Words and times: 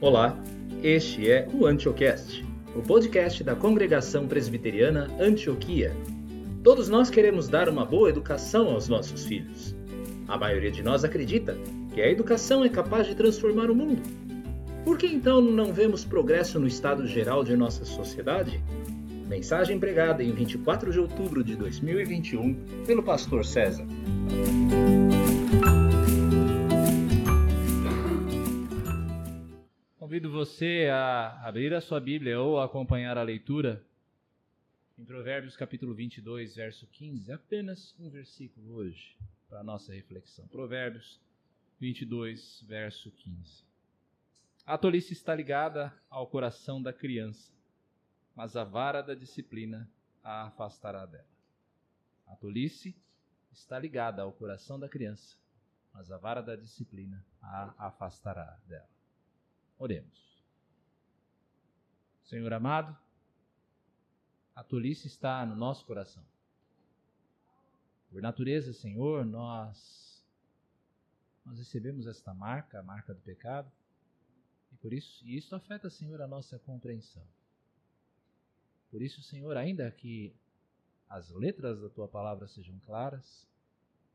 Olá, 0.00 0.38
este 0.80 1.28
é 1.28 1.48
o 1.52 1.66
Antiocast, 1.66 2.46
o 2.72 2.80
podcast 2.80 3.42
da 3.42 3.56
Congregação 3.56 4.28
Presbiteriana 4.28 5.08
Antioquia. 5.18 5.92
Todos 6.62 6.88
nós 6.88 7.10
queremos 7.10 7.48
dar 7.48 7.68
uma 7.68 7.84
boa 7.84 8.08
educação 8.08 8.68
aos 8.68 8.88
nossos 8.88 9.26
filhos. 9.26 9.74
A 10.28 10.38
maioria 10.38 10.70
de 10.70 10.84
nós 10.84 11.02
acredita 11.02 11.58
que 11.92 12.00
a 12.00 12.08
educação 12.08 12.64
é 12.64 12.68
capaz 12.68 13.08
de 13.08 13.16
transformar 13.16 13.72
o 13.72 13.74
mundo. 13.74 14.00
Por 14.84 14.96
que 14.96 15.08
então 15.08 15.40
não 15.40 15.72
vemos 15.72 16.04
progresso 16.04 16.60
no 16.60 16.68
estado 16.68 17.04
geral 17.04 17.42
de 17.42 17.56
nossa 17.56 17.84
sociedade? 17.84 18.62
Mensagem 19.26 19.80
pregada 19.80 20.22
em 20.22 20.30
24 20.30 20.92
de 20.92 21.00
outubro 21.00 21.42
de 21.42 21.56
2021 21.56 22.54
pelo 22.86 23.02
pastor 23.02 23.44
César. 23.44 23.84
Convido 30.18 30.32
você 30.32 30.88
a 30.90 31.46
abrir 31.46 31.72
a 31.72 31.80
sua 31.80 32.00
Bíblia 32.00 32.40
ou 32.40 32.60
acompanhar 32.60 33.16
a 33.16 33.22
leitura 33.22 33.86
em 34.98 35.04
Provérbios 35.04 35.56
capítulo 35.56 35.94
22, 35.94 36.56
verso 36.56 36.88
15. 36.88 37.30
Apenas 37.30 37.94
um 38.00 38.10
versículo 38.10 38.74
hoje 38.74 39.16
para 39.48 39.60
a 39.60 39.62
nossa 39.62 39.92
reflexão. 39.92 40.44
Provérbios 40.48 41.20
22, 41.78 42.64
verso 42.66 43.12
15. 43.12 43.62
A 44.66 44.76
tolice 44.76 45.12
está 45.12 45.32
ligada 45.36 45.94
ao 46.10 46.26
coração 46.26 46.82
da 46.82 46.92
criança, 46.92 47.52
mas 48.34 48.56
a 48.56 48.64
vara 48.64 49.00
da 49.02 49.14
disciplina 49.14 49.88
a 50.24 50.48
afastará 50.48 51.06
dela. 51.06 51.30
A 52.26 52.34
tolice 52.34 52.92
está 53.52 53.78
ligada 53.78 54.22
ao 54.22 54.32
coração 54.32 54.80
da 54.80 54.88
criança, 54.88 55.36
mas 55.94 56.10
a 56.10 56.18
vara 56.18 56.42
da 56.42 56.56
disciplina 56.56 57.24
a 57.40 57.86
afastará 57.86 58.58
dela. 58.66 58.97
Oremos. 59.78 60.28
Senhor 62.24 62.52
amado, 62.52 62.96
a 64.54 64.62
tolice 64.62 65.06
está 65.06 65.46
no 65.46 65.54
nosso 65.54 65.86
coração. 65.86 66.24
Por 68.10 68.20
natureza, 68.20 68.72
Senhor, 68.72 69.24
nós 69.24 70.08
nós 71.44 71.58
recebemos 71.58 72.06
esta 72.06 72.34
marca, 72.34 72.78
a 72.78 72.82
marca 72.82 73.14
do 73.14 73.20
pecado, 73.22 73.72
e 74.70 74.76
por 74.76 74.92
isso, 74.92 75.24
e 75.24 75.34
isso 75.34 75.54
afeta, 75.54 75.88
Senhor, 75.88 76.20
a 76.20 76.28
nossa 76.28 76.58
compreensão. 76.58 77.26
Por 78.90 79.00
isso, 79.00 79.22
Senhor, 79.22 79.56
ainda 79.56 79.90
que 79.90 80.34
as 81.08 81.30
letras 81.30 81.80
da 81.80 81.88
tua 81.88 82.06
palavra 82.06 82.46
sejam 82.46 82.78
claras, 82.80 83.48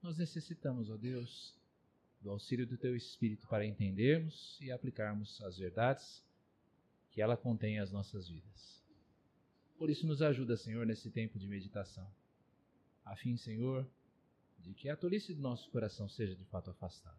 nós 0.01 0.15
necessitamos, 0.15 0.91
ó 0.91 0.97
Deus, 0.97 1.57
do 2.23 2.31
auxílio 2.31 2.65
do 2.65 2.77
teu 2.77 2.95
Espírito 2.95 3.45
para 3.47 3.65
entendermos 3.65 4.57
e 4.61 4.71
aplicarmos 4.71 5.41
as 5.43 5.57
verdades 5.57 6.23
que 7.11 7.21
ela 7.21 7.35
contém 7.35 7.79
às 7.79 7.91
nossas 7.91 8.29
vidas. 8.29 8.81
Por 9.77 9.89
isso, 9.89 10.07
nos 10.07 10.21
ajuda, 10.21 10.55
Senhor, 10.55 10.85
nesse 10.85 11.11
tempo 11.11 11.37
de 11.37 11.45
meditação, 11.45 12.09
a 13.03 13.15
fim, 13.17 13.35
Senhor, 13.35 13.85
de 14.59 14.73
que 14.73 14.87
a 14.87 14.95
tolice 14.95 15.33
do 15.33 15.41
nosso 15.41 15.69
coração 15.69 16.07
seja 16.07 16.33
de 16.33 16.45
fato 16.45 16.71
afastada. 16.71 17.17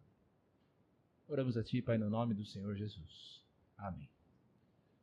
Oramos 1.27 1.55
a 1.55 1.63
Ti, 1.63 1.81
Pai, 1.81 1.99
no 1.99 2.09
nome 2.09 2.33
do 2.33 2.43
Senhor 2.43 2.75
Jesus. 2.75 3.43
Amém. 3.77 4.09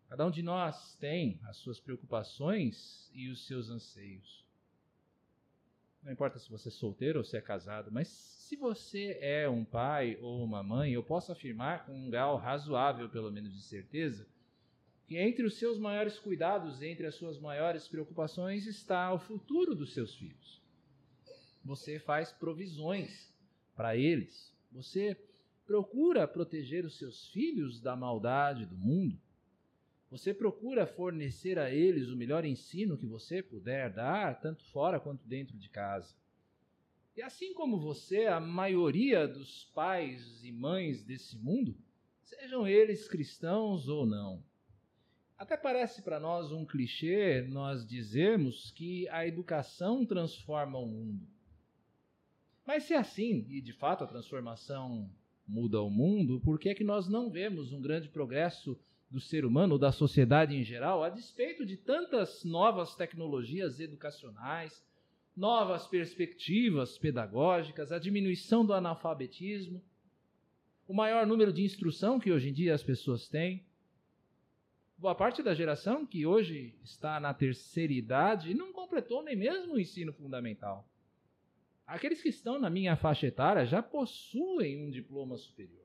Cada 0.08 0.26
um 0.26 0.30
de 0.30 0.42
nós 0.42 0.96
tem 0.96 1.40
as 1.44 1.56
suas 1.58 1.78
preocupações 1.78 3.08
e 3.14 3.28
os 3.28 3.46
seus 3.46 3.70
anseios. 3.70 4.44
Não 6.02 6.12
importa 6.12 6.40
se 6.40 6.50
você 6.50 6.68
é 6.68 6.72
solteiro 6.72 7.20
ou 7.20 7.24
se 7.24 7.36
é 7.36 7.40
casado, 7.40 7.92
mas 7.92 8.08
se 8.52 8.56
você 8.56 9.16
é 9.22 9.48
um 9.48 9.64
pai 9.64 10.18
ou 10.20 10.44
uma 10.44 10.62
mãe, 10.62 10.92
eu 10.92 11.02
posso 11.02 11.32
afirmar 11.32 11.86
com 11.86 11.94
um 11.94 12.10
grau 12.10 12.36
razoável, 12.36 13.08
pelo 13.08 13.32
menos, 13.32 13.50
de 13.54 13.62
certeza, 13.62 14.28
que 15.06 15.16
entre 15.16 15.46
os 15.46 15.54
seus 15.54 15.78
maiores 15.78 16.18
cuidados, 16.18 16.82
entre 16.82 17.06
as 17.06 17.14
suas 17.14 17.38
maiores 17.38 17.88
preocupações, 17.88 18.66
está 18.66 19.10
o 19.10 19.18
futuro 19.18 19.74
dos 19.74 19.94
seus 19.94 20.14
filhos. 20.16 20.60
Você 21.64 21.98
faz 21.98 22.30
provisões 22.30 23.32
para 23.74 23.96
eles. 23.96 24.54
Você 24.70 25.16
procura 25.66 26.28
proteger 26.28 26.84
os 26.84 26.98
seus 26.98 27.28
filhos 27.28 27.80
da 27.80 27.96
maldade 27.96 28.66
do 28.66 28.76
mundo. 28.76 29.18
Você 30.10 30.34
procura 30.34 30.86
fornecer 30.86 31.58
a 31.58 31.70
eles 31.70 32.10
o 32.10 32.16
melhor 32.16 32.44
ensino 32.44 32.98
que 32.98 33.06
você 33.06 33.42
puder 33.42 33.90
dar, 33.90 34.38
tanto 34.42 34.62
fora 34.66 35.00
quanto 35.00 35.26
dentro 35.26 35.56
de 35.56 35.70
casa. 35.70 36.14
E 37.14 37.20
assim 37.20 37.52
como 37.52 37.78
você, 37.78 38.26
a 38.26 38.40
maioria 38.40 39.28
dos 39.28 39.64
pais 39.74 40.42
e 40.42 40.50
mães 40.50 41.04
desse 41.04 41.36
mundo, 41.36 41.76
sejam 42.22 42.66
eles 42.66 43.06
cristãos 43.06 43.86
ou 43.86 44.06
não. 44.06 44.42
Até 45.36 45.56
parece 45.56 46.02
para 46.02 46.18
nós 46.18 46.52
um 46.52 46.64
clichê 46.64 47.42
nós 47.42 47.86
dizermos 47.86 48.70
que 48.70 49.08
a 49.08 49.26
educação 49.26 50.06
transforma 50.06 50.78
o 50.78 50.86
mundo. 50.86 51.26
Mas 52.64 52.84
se 52.84 52.94
é 52.94 52.98
assim, 52.98 53.44
e 53.50 53.60
de 53.60 53.72
fato 53.72 54.04
a 54.04 54.06
transformação 54.06 55.10
muda 55.46 55.82
o 55.82 55.90
mundo, 55.90 56.40
por 56.40 56.58
que 56.58 56.70
é 56.70 56.74
que 56.74 56.84
nós 56.84 57.08
não 57.08 57.28
vemos 57.28 57.72
um 57.72 57.80
grande 57.80 58.08
progresso 58.08 58.78
do 59.10 59.20
ser 59.20 59.44
humano, 59.44 59.78
da 59.78 59.92
sociedade 59.92 60.56
em 60.56 60.62
geral, 60.62 61.02
a 61.02 61.10
despeito 61.10 61.66
de 61.66 61.76
tantas 61.76 62.44
novas 62.44 62.94
tecnologias 62.94 63.80
educacionais, 63.80 64.82
novas 65.36 65.86
perspectivas 65.86 66.98
pedagógicas, 66.98 67.90
a 67.90 67.98
diminuição 67.98 68.64
do 68.64 68.74
analfabetismo, 68.74 69.82
o 70.86 70.94
maior 70.94 71.26
número 71.26 71.52
de 71.52 71.62
instrução 71.62 72.20
que 72.20 72.30
hoje 72.30 72.50
em 72.50 72.52
dia 72.52 72.74
as 72.74 72.82
pessoas 72.82 73.28
têm. 73.28 73.64
Boa 74.98 75.14
parte 75.14 75.42
da 75.42 75.54
geração 75.54 76.06
que 76.06 76.26
hoje 76.26 76.74
está 76.84 77.18
na 77.18 77.32
terceira 77.32 77.92
idade 77.92 78.54
não 78.54 78.72
completou 78.72 79.22
nem 79.22 79.34
mesmo 79.34 79.74
o 79.74 79.80
ensino 79.80 80.12
fundamental. 80.12 80.86
Aqueles 81.86 82.22
que 82.22 82.28
estão 82.28 82.58
na 82.58 82.70
minha 82.70 82.96
faixa 82.96 83.26
etária 83.26 83.66
já 83.66 83.82
possuem 83.82 84.86
um 84.86 84.90
diploma 84.90 85.36
superior. 85.36 85.82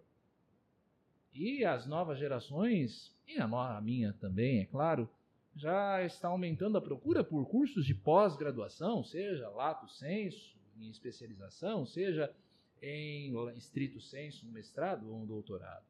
E 1.33 1.63
as 1.63 1.85
novas 1.85 2.17
gerações, 2.17 3.15
e 3.27 3.37
a 3.37 3.81
minha 3.81 4.13
também, 4.13 4.59
é 4.59 4.65
claro, 4.65 5.09
já 5.57 6.03
está 6.03 6.27
aumentando 6.27 6.77
a 6.77 6.81
procura 6.81 7.23
por 7.23 7.45
cursos 7.47 7.85
de 7.85 7.93
pós-graduação, 7.93 9.03
seja 9.03 9.49
lato 9.49 9.87
senso, 9.89 10.55
em 10.79 10.89
especialização, 10.89 11.85
seja 11.85 12.33
em 12.81 13.33
estrito 13.55 13.99
senso, 13.99 14.47
um 14.47 14.51
mestrado 14.51 15.09
ou 15.09 15.17
um 15.17 15.25
doutorado. 15.25 15.85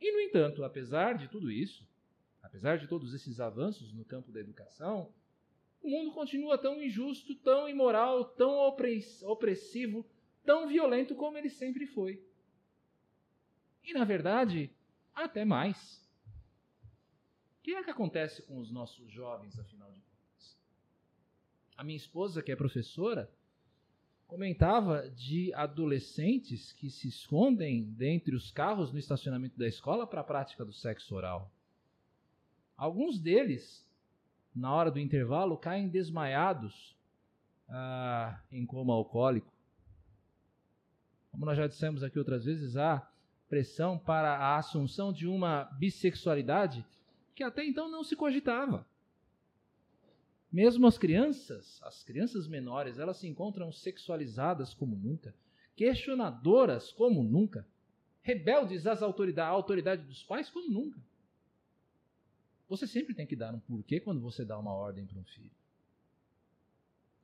E, 0.00 0.12
no 0.12 0.20
entanto, 0.20 0.64
apesar 0.64 1.16
de 1.16 1.28
tudo 1.28 1.50
isso, 1.50 1.86
apesar 2.42 2.76
de 2.76 2.86
todos 2.86 3.14
esses 3.14 3.40
avanços 3.40 3.92
no 3.92 4.04
campo 4.04 4.30
da 4.30 4.40
educação, 4.40 5.12
o 5.82 5.88
mundo 5.88 6.12
continua 6.12 6.58
tão 6.58 6.82
injusto, 6.82 7.34
tão 7.36 7.68
imoral, 7.68 8.24
tão 8.24 8.58
opressivo, 9.22 10.04
tão 10.44 10.68
violento 10.68 11.14
como 11.14 11.38
ele 11.38 11.48
sempre 11.48 11.86
foi. 11.86 12.22
E, 13.84 13.92
na 13.94 14.04
verdade, 14.04 14.70
até 15.14 15.44
mais. 15.44 16.01
O 17.62 17.64
que 17.64 17.76
é 17.76 17.84
que 17.84 17.90
acontece 17.90 18.42
com 18.42 18.58
os 18.58 18.72
nossos 18.72 19.08
jovens, 19.12 19.56
afinal 19.56 19.88
de 19.92 20.00
contas? 20.00 20.58
A 21.76 21.84
minha 21.84 21.96
esposa, 21.96 22.42
que 22.42 22.50
é 22.50 22.56
professora, 22.56 23.30
comentava 24.26 25.08
de 25.10 25.54
adolescentes 25.54 26.72
que 26.72 26.90
se 26.90 27.06
escondem 27.06 27.84
dentre 27.92 28.34
os 28.34 28.50
carros 28.50 28.92
no 28.92 28.98
estacionamento 28.98 29.56
da 29.56 29.68
escola 29.68 30.08
para 30.08 30.22
a 30.22 30.24
prática 30.24 30.64
do 30.64 30.72
sexo 30.72 31.14
oral. 31.14 31.52
Alguns 32.76 33.20
deles, 33.20 33.88
na 34.52 34.74
hora 34.74 34.90
do 34.90 34.98
intervalo, 34.98 35.56
caem 35.56 35.88
desmaiados 35.88 36.98
ah, 37.68 38.42
em 38.50 38.66
coma 38.66 38.92
alcoólico. 38.92 39.54
Como 41.30 41.46
nós 41.46 41.56
já 41.56 41.68
dissemos 41.68 42.02
aqui 42.02 42.18
outras 42.18 42.44
vezes, 42.44 42.76
há 42.76 43.08
pressão 43.48 43.96
para 43.96 44.36
a 44.36 44.56
assunção 44.56 45.12
de 45.12 45.28
uma 45.28 45.62
bissexualidade 45.78 46.84
que 47.34 47.42
até 47.42 47.64
então 47.64 47.88
não 47.90 48.04
se 48.04 48.16
cogitava. 48.16 48.86
Mesmo 50.52 50.86
as 50.86 50.98
crianças, 50.98 51.80
as 51.82 52.04
crianças 52.04 52.46
menores, 52.46 52.98
elas 52.98 53.16
se 53.16 53.26
encontram 53.26 53.72
sexualizadas 53.72 54.74
como 54.74 54.94
nunca, 54.94 55.34
questionadoras 55.74 56.92
como 56.92 57.22
nunca, 57.22 57.66
rebeldes 58.20 58.86
às 58.86 59.02
autoridade, 59.02 59.48
à 59.48 59.52
autoridade 59.52 60.02
dos 60.02 60.22
pais 60.22 60.50
como 60.50 60.68
nunca. 60.68 61.00
Você 62.68 62.86
sempre 62.86 63.14
tem 63.14 63.26
que 63.26 63.36
dar 63.36 63.54
um 63.54 63.60
porquê 63.60 63.98
quando 63.98 64.20
você 64.20 64.44
dá 64.44 64.58
uma 64.58 64.72
ordem 64.72 65.06
para 65.06 65.18
um 65.18 65.24
filho. 65.24 65.50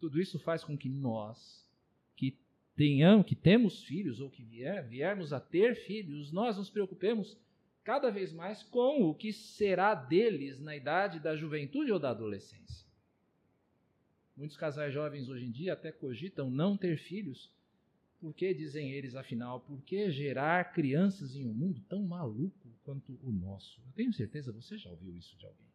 Tudo 0.01 0.21
isso 0.21 0.39
faz 0.39 0.65
com 0.65 0.77
que 0.77 0.89
nós, 0.89 1.67
que 2.17 2.39
tenhamos, 2.77 3.27
que 3.27 3.35
temos 3.35 3.83
filhos 3.83 4.21
ou 4.21 4.31
que 4.31 4.43
vier, 4.43 4.87
viermos 4.87 5.33
a 5.33 5.41
ter 5.41 5.75
filhos, 5.75 6.31
nós 6.33 6.57
nos 6.57 6.71
preocupemos 6.71 7.37
cada 7.89 8.11
vez 8.11 8.35
mais 8.35 8.63
com 8.65 9.09
o 9.09 9.15
que 9.15 9.33
será 9.33 9.95
deles 9.95 10.61
na 10.61 10.77
idade 10.77 11.19
da 11.19 11.35
juventude 11.35 11.91
ou 11.91 11.99
da 11.99 12.11
adolescência. 12.11 12.87
Muitos 14.37 14.59
casais 14.59 14.93
jovens 14.93 15.27
hoje 15.31 15.47
em 15.47 15.51
dia 15.51 15.73
até 15.73 15.91
cogitam 15.91 16.51
não 16.51 16.77
ter 16.77 16.99
filhos, 16.99 17.51
porque 18.21 18.53
dizem 18.53 18.93
eles, 18.93 19.15
afinal, 19.15 19.61
por 19.61 19.81
que 19.85 20.11
gerar 20.11 20.71
crianças 20.75 21.35
em 21.35 21.47
um 21.47 21.55
mundo 21.55 21.81
tão 21.89 22.03
maluco 22.03 22.69
quanto 22.85 23.19
o 23.23 23.33
nosso. 23.33 23.81
Eu 23.87 23.93
tenho 23.95 24.13
certeza 24.13 24.53
você 24.53 24.77
já 24.77 24.91
ouviu 24.91 25.17
isso 25.17 25.35
de 25.39 25.47
alguém. 25.47 25.73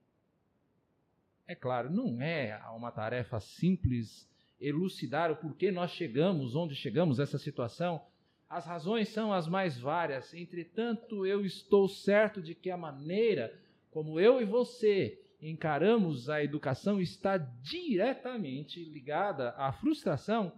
É 1.48 1.56
claro, 1.56 1.90
não 1.90 2.22
é 2.22 2.56
uma 2.76 2.92
tarefa 2.92 3.40
simples 3.40 4.30
elucidar 4.62 5.32
o 5.32 5.36
porquê 5.36 5.72
nós 5.72 5.90
chegamos 5.90 6.56
onde 6.56 6.76
chegamos 6.76 7.18
essa 7.18 7.40
situação. 7.40 8.06
As 8.50 8.66
razões 8.66 9.10
são 9.10 9.34
as 9.34 9.48
mais 9.48 9.78
várias. 9.78 10.34
Entretanto, 10.34 11.26
eu 11.26 11.46
estou 11.46 11.88
certo 11.88 12.42
de 12.42 12.54
que 12.54 12.70
a 12.70 12.78
maneira 12.78 13.60
como 13.92 14.20
eu 14.20 14.42
e 14.42 14.46
você 14.46 15.20
encaramos 15.42 16.30
a 16.30 16.44
educação 16.44 17.00
está 17.00 17.38
diretamente 17.38 18.84
ligada 18.84 19.52
à 19.52 19.72
frustração 19.72 20.52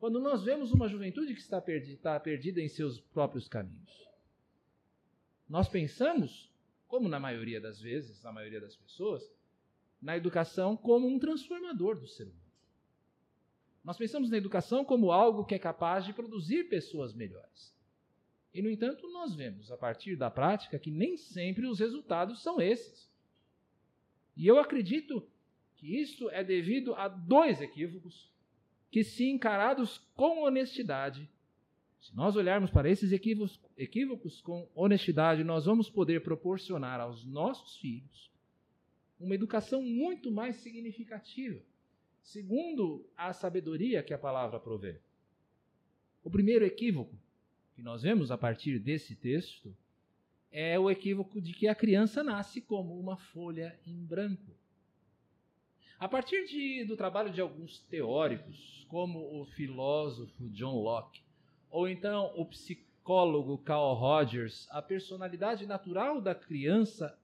quando 0.00 0.18
nós 0.18 0.42
vemos 0.42 0.72
uma 0.72 0.88
juventude 0.88 1.34
que 1.34 1.40
está 1.40 1.60
perdida, 1.60 1.92
está 1.92 2.18
perdida 2.18 2.58
em 2.60 2.68
seus 2.68 2.98
próprios 2.98 3.46
caminhos. 3.46 4.08
Nós 5.46 5.68
pensamos, 5.68 6.50
como 6.88 7.06
na 7.06 7.20
maioria 7.20 7.60
das 7.60 7.78
vezes, 7.78 8.22
na 8.22 8.32
maioria 8.32 8.62
das 8.62 8.74
pessoas, 8.74 9.30
na 10.00 10.16
educação 10.16 10.74
como 10.74 11.06
um 11.06 11.18
transformador 11.18 12.00
do 12.00 12.08
ser 12.08 12.24
humano. 12.24 12.49
Nós 13.82 13.96
pensamos 13.96 14.30
na 14.30 14.36
educação 14.36 14.84
como 14.84 15.10
algo 15.10 15.44
que 15.44 15.54
é 15.54 15.58
capaz 15.58 16.04
de 16.04 16.12
produzir 16.12 16.68
pessoas 16.68 17.14
melhores. 17.14 17.74
E, 18.52 18.60
no 18.60 18.68
entanto, 18.68 19.08
nós 19.10 19.34
vemos, 19.34 19.70
a 19.70 19.76
partir 19.76 20.16
da 20.16 20.30
prática, 20.30 20.78
que 20.78 20.90
nem 20.90 21.16
sempre 21.16 21.66
os 21.66 21.78
resultados 21.78 22.42
são 22.42 22.60
esses. 22.60 23.08
E 24.36 24.46
eu 24.46 24.58
acredito 24.58 25.26
que 25.76 26.00
isto 26.00 26.28
é 26.30 26.44
devido 26.44 26.94
a 26.94 27.08
dois 27.08 27.60
equívocos 27.60 28.30
que, 28.90 29.04
se 29.04 29.30
encarados 29.30 29.98
com 30.14 30.42
honestidade, 30.42 31.28
se 32.00 32.14
nós 32.16 32.34
olharmos 32.34 32.70
para 32.70 32.90
esses 32.90 33.12
equívocos, 33.12 33.60
equívocos 33.76 34.40
com 34.40 34.68
honestidade, 34.74 35.44
nós 35.44 35.66
vamos 35.66 35.88
poder 35.88 36.22
proporcionar 36.22 37.00
aos 37.00 37.24
nossos 37.24 37.76
filhos 37.76 38.30
uma 39.18 39.34
educação 39.34 39.82
muito 39.82 40.30
mais 40.30 40.56
significativa, 40.56 41.60
segundo 42.22 43.06
a 43.16 43.32
sabedoria 43.32 44.02
que 44.02 44.14
a 44.14 44.18
palavra 44.18 44.58
provê. 44.58 45.00
O 46.22 46.30
primeiro 46.30 46.64
equívoco 46.64 47.16
que 47.74 47.82
nós 47.82 48.02
vemos 48.02 48.30
a 48.30 48.38
partir 48.38 48.78
desse 48.78 49.14
texto 49.14 49.74
é 50.52 50.78
o 50.78 50.90
equívoco 50.90 51.40
de 51.40 51.52
que 51.52 51.68
a 51.68 51.74
criança 51.74 52.22
nasce 52.22 52.60
como 52.60 52.98
uma 52.98 53.16
folha 53.16 53.78
em 53.86 54.04
branco. 54.04 54.54
A 55.98 56.08
partir 56.08 56.46
de, 56.46 56.84
do 56.84 56.96
trabalho 56.96 57.30
de 57.30 57.40
alguns 57.40 57.78
teóricos, 57.80 58.86
como 58.88 59.40
o 59.40 59.44
filósofo 59.44 60.48
John 60.48 60.82
Locke, 60.82 61.22
ou 61.70 61.86
então 61.88 62.32
o 62.36 62.44
psicólogo 62.46 63.58
Carl 63.58 63.94
Rogers, 63.94 64.66
a 64.70 64.82
personalidade 64.82 65.66
natural 65.66 66.20
da 66.20 66.34
criança 66.34 67.16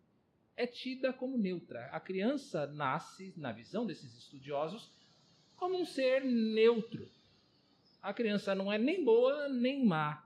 é 0.57 0.67
tida 0.67 1.13
como 1.13 1.37
neutra. 1.37 1.87
A 1.93 2.01
criança 2.01 2.67
nasce, 2.67 3.33
na 3.37 3.53
visão 3.53 3.85
desses 3.87 4.17
estudiosos, 4.17 4.91
como 5.55 5.79
um 5.79 5.85
ser 5.85 6.25
neutro. 6.25 7.09
A 8.03 8.13
criança 8.15 8.55
não 8.55 8.73
é 8.73 8.79
nem 8.79 9.05
boa 9.05 9.49
nem 9.49 9.85
má. 9.85 10.23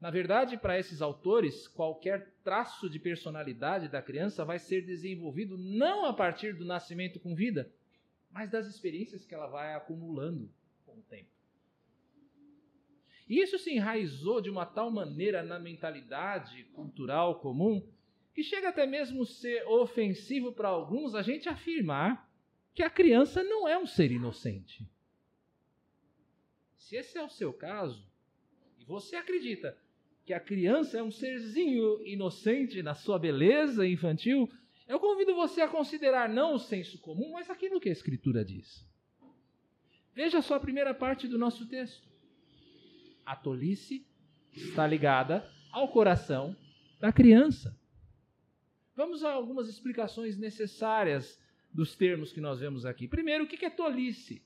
Na 0.00 0.10
verdade, 0.10 0.56
para 0.56 0.78
esses 0.78 1.02
autores, 1.02 1.68
qualquer 1.68 2.32
traço 2.42 2.88
de 2.88 2.98
personalidade 2.98 3.88
da 3.88 4.00
criança 4.00 4.44
vai 4.44 4.58
ser 4.58 4.82
desenvolvido 4.82 5.58
não 5.58 6.06
a 6.06 6.12
partir 6.12 6.54
do 6.54 6.64
nascimento 6.64 7.20
com 7.20 7.34
vida, 7.34 7.70
mas 8.30 8.50
das 8.50 8.66
experiências 8.66 9.26
que 9.26 9.34
ela 9.34 9.46
vai 9.46 9.74
acumulando 9.74 10.50
com 10.86 10.92
o 10.92 11.02
tempo. 11.02 11.28
E 13.28 13.40
isso 13.40 13.58
se 13.58 13.72
enraizou 13.72 14.40
de 14.40 14.50
uma 14.50 14.66
tal 14.66 14.90
maneira 14.90 15.42
na 15.42 15.58
mentalidade 15.58 16.64
cultural 16.72 17.38
comum 17.38 17.86
que 18.40 18.44
chega 18.44 18.70
até 18.70 18.86
mesmo 18.86 19.26
ser 19.26 19.66
ofensivo 19.68 20.50
para 20.50 20.66
alguns 20.66 21.14
a 21.14 21.20
gente 21.20 21.46
afirmar 21.46 22.26
que 22.72 22.82
a 22.82 22.88
criança 22.88 23.44
não 23.44 23.68
é 23.68 23.78
um 23.78 23.84
ser 23.84 24.10
inocente. 24.10 24.90
Se 26.74 26.96
esse 26.96 27.18
é 27.18 27.22
o 27.22 27.28
seu 27.28 27.52
caso, 27.52 28.02
e 28.78 28.84
você 28.86 29.14
acredita 29.14 29.76
que 30.24 30.32
a 30.32 30.40
criança 30.40 30.96
é 30.96 31.02
um 31.02 31.10
serzinho 31.10 32.02
inocente 32.06 32.82
na 32.82 32.94
sua 32.94 33.18
beleza 33.18 33.86
infantil, 33.86 34.50
eu 34.88 34.98
convido 34.98 35.34
você 35.34 35.60
a 35.60 35.68
considerar 35.68 36.26
não 36.26 36.54
o 36.54 36.58
senso 36.58 36.98
comum, 36.98 37.32
mas 37.32 37.50
aquilo 37.50 37.78
que 37.78 37.90
a 37.90 37.92
Escritura 37.92 38.42
diz. 38.42 38.88
Veja 40.14 40.40
só 40.40 40.54
a 40.54 40.60
primeira 40.60 40.94
parte 40.94 41.28
do 41.28 41.38
nosso 41.38 41.66
texto. 41.66 42.08
A 43.26 43.36
tolice 43.36 44.02
está 44.50 44.86
ligada 44.86 45.46
ao 45.70 45.88
coração 45.88 46.56
da 46.98 47.12
criança. 47.12 47.78
Vamos 49.00 49.24
a 49.24 49.32
algumas 49.32 49.68
explicações 49.68 50.36
necessárias 50.36 51.40
dos 51.72 51.94
termos 51.94 52.32
que 52.32 52.40
nós 52.40 52.60
vemos 52.60 52.84
aqui. 52.84 53.08
Primeiro, 53.08 53.44
o 53.44 53.46
que 53.46 53.64
é 53.64 53.70
tolice? 53.70 54.42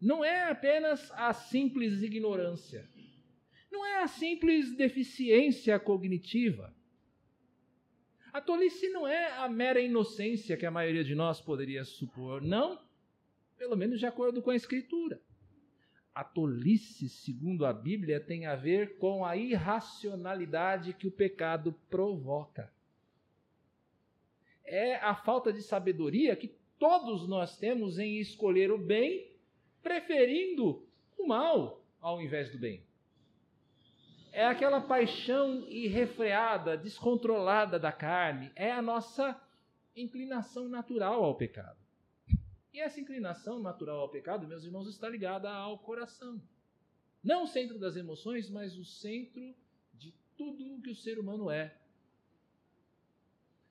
Não 0.00 0.24
é 0.24 0.50
apenas 0.50 1.10
a 1.12 1.32
simples 1.32 2.02
ignorância 2.02 2.88
não 3.70 3.84
é 3.86 4.02
a 4.02 4.08
simples 4.08 4.74
deficiência 4.74 5.78
cognitiva. 5.78 6.74
A 8.32 8.40
tolice 8.40 8.88
não 8.88 9.06
é 9.06 9.38
a 9.38 9.48
mera 9.48 9.80
inocência 9.80 10.56
que 10.56 10.66
a 10.66 10.70
maioria 10.70 11.04
de 11.04 11.14
nós 11.14 11.40
poderia 11.40 11.84
supor, 11.84 12.42
não, 12.42 12.80
pelo 13.56 13.76
menos 13.76 13.98
de 13.98 14.06
acordo 14.06 14.42
com 14.42 14.50
a 14.50 14.56
Escritura. 14.56 15.20
A 16.14 16.24
tolice, 16.24 17.08
segundo 17.08 17.64
a 17.64 17.72
Bíblia, 17.72 18.20
tem 18.20 18.46
a 18.46 18.56
ver 18.56 18.98
com 18.98 19.24
a 19.24 19.36
irracionalidade 19.36 20.92
que 20.92 21.06
o 21.06 21.12
pecado 21.12 21.72
provoca. 21.88 22.72
É 24.68 24.96
a 24.96 25.14
falta 25.14 25.52
de 25.52 25.62
sabedoria 25.62 26.36
que 26.36 26.48
todos 26.78 27.28
nós 27.28 27.56
temos 27.56 27.98
em 27.98 28.18
escolher 28.18 28.70
o 28.70 28.78
bem, 28.78 29.30
preferindo 29.82 30.86
o 31.18 31.26
mal 31.26 31.82
ao 32.00 32.20
invés 32.20 32.50
do 32.50 32.58
bem 32.58 32.82
é 34.38 34.46
aquela 34.46 34.80
paixão 34.80 35.68
irrefreada, 35.68 36.76
descontrolada 36.76 37.76
da 37.76 37.90
carne, 37.90 38.52
é 38.54 38.70
a 38.70 38.80
nossa 38.80 39.36
inclinação 39.96 40.68
natural 40.68 41.24
ao 41.24 41.34
pecado. 41.34 41.76
E 42.72 42.80
essa 42.80 43.00
inclinação 43.00 43.58
natural 43.58 43.98
ao 43.98 44.08
pecado, 44.08 44.46
meus 44.46 44.62
irmãos, 44.62 44.86
está 44.86 45.08
ligada 45.08 45.50
ao 45.50 45.78
coração. 45.78 46.40
Não 47.20 47.42
o 47.42 47.46
centro 47.48 47.80
das 47.80 47.96
emoções, 47.96 48.48
mas 48.48 48.78
o 48.78 48.84
centro 48.84 49.54
de 49.94 50.14
tudo 50.36 50.76
o 50.76 50.80
que 50.80 50.90
o 50.90 50.94
ser 50.94 51.18
humano 51.18 51.50
é. 51.50 51.76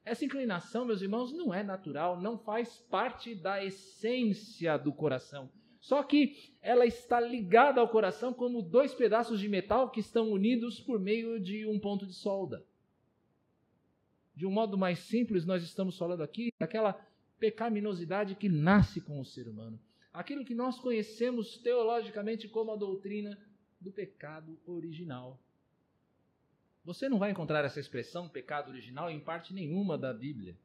Essa 0.08 0.24
inclinação, 0.24 0.86
meus 0.86 1.02
irmãos, 1.02 1.34
não 1.34 1.54
é 1.54 1.62
natural, 1.62 2.22
não 2.22 2.38
faz 2.38 2.80
parte 2.90 3.36
da 3.36 3.62
essência 3.62 4.78
do 4.78 4.94
coração. 4.94 5.52
Só 5.82 6.02
que 6.02 6.56
ela 6.62 6.86
está 6.86 7.20
ligada 7.20 7.82
ao 7.82 7.90
coração 7.90 8.34
como 8.34 8.62
dois 8.62 8.94
pedaços 8.94 9.38
de 9.38 9.50
metal 9.50 9.92
que 9.92 10.00
estão 10.00 10.32
unidos 10.32 10.80
por 10.80 10.98
meio 10.98 11.42
de 11.42 11.66
um 11.66 11.78
ponto 11.78 12.06
de 12.06 12.14
solda. 12.14 12.66
De 14.34 14.46
um 14.46 14.50
modo 14.50 14.78
mais 14.78 15.00
simples, 15.00 15.46
nós 15.46 15.62
estamos 15.62 15.98
falando 15.98 16.24
aqui 16.24 16.54
daquela 16.58 16.94
pecaminosidade 17.38 18.36
que 18.36 18.48
nasce 18.48 19.02
com 19.02 19.20
o 19.20 19.26
ser 19.26 19.50
humano. 19.50 19.78
Aquilo 20.14 20.46
que 20.46 20.56
nós 20.56 20.80
conhecemos 20.80 21.58
teologicamente 21.58 22.48
como 22.48 22.72
a 22.72 22.78
doutrina 22.78 23.38
do 23.78 23.92
pecado 23.92 24.58
original. 24.66 25.38
Você 26.88 27.10
não 27.10 27.20
vai 27.20 27.32
encontrar 27.32 27.66
essa 27.66 27.82
expressão 27.82 28.30
pecado 28.30 28.70
original 28.70 29.12
em 29.12 29.20
parte 29.20 29.54
nenhuma 29.54 29.98
da 29.98 30.14
Bíblia. 30.14 30.58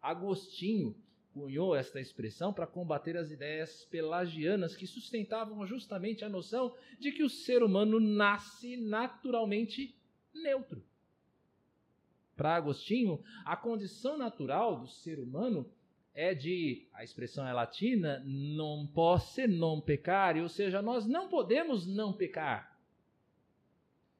Agostinho 0.00 0.96
cunhou 1.34 1.76
esta 1.76 2.00
expressão 2.00 2.50
para 2.50 2.66
combater 2.66 3.14
as 3.14 3.30
ideias 3.30 3.84
pelagianas 3.90 4.74
que 4.74 4.86
sustentavam 4.86 5.66
justamente 5.66 6.24
a 6.24 6.30
noção 6.30 6.74
de 6.98 7.12
que 7.12 7.22
o 7.22 7.28
ser 7.28 7.62
humano 7.62 8.00
nasce 8.00 8.78
naturalmente 8.78 9.94
neutro. 10.32 10.82
Para 12.34 12.56
Agostinho, 12.56 13.22
a 13.44 13.54
condição 13.54 14.16
natural 14.16 14.80
do 14.80 14.86
ser 14.86 15.18
humano 15.18 15.70
é 16.14 16.32
de, 16.34 16.88
a 16.94 17.04
expressão 17.04 17.46
é 17.46 17.52
latina, 17.52 18.22
non 18.24 18.86
posse 18.86 19.46
non 19.46 19.82
peccare, 19.82 20.40
ou 20.40 20.48
seja, 20.48 20.80
nós 20.80 21.04
não 21.04 21.28
podemos 21.28 21.86
não 21.86 22.14
pecar. 22.14 22.75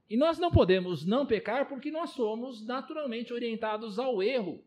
E 0.09 0.17
nós 0.17 0.39
não 0.39 0.51
podemos 0.51 1.05
não 1.05 1.27
pecar 1.27 1.69
porque 1.69 1.91
nós 1.91 2.11
somos 2.11 2.65
naturalmente 2.65 3.33
orientados 3.33 3.99
ao 3.99 4.23
erro. 4.23 4.63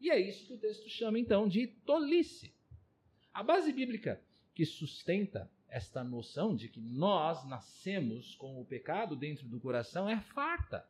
E 0.00 0.10
é 0.10 0.18
isso 0.18 0.46
que 0.46 0.54
o 0.54 0.58
texto 0.58 0.88
chama 0.88 1.18
então 1.18 1.46
de 1.46 1.66
tolice. 1.66 2.52
A 3.32 3.42
base 3.42 3.72
bíblica 3.72 4.20
que 4.54 4.64
sustenta 4.64 5.50
esta 5.68 6.04
noção 6.04 6.54
de 6.54 6.68
que 6.68 6.80
nós 6.80 7.44
nascemos 7.48 8.34
com 8.36 8.60
o 8.60 8.64
pecado 8.64 9.16
dentro 9.16 9.46
do 9.48 9.58
coração 9.58 10.08
é 10.08 10.20
farta. 10.20 10.86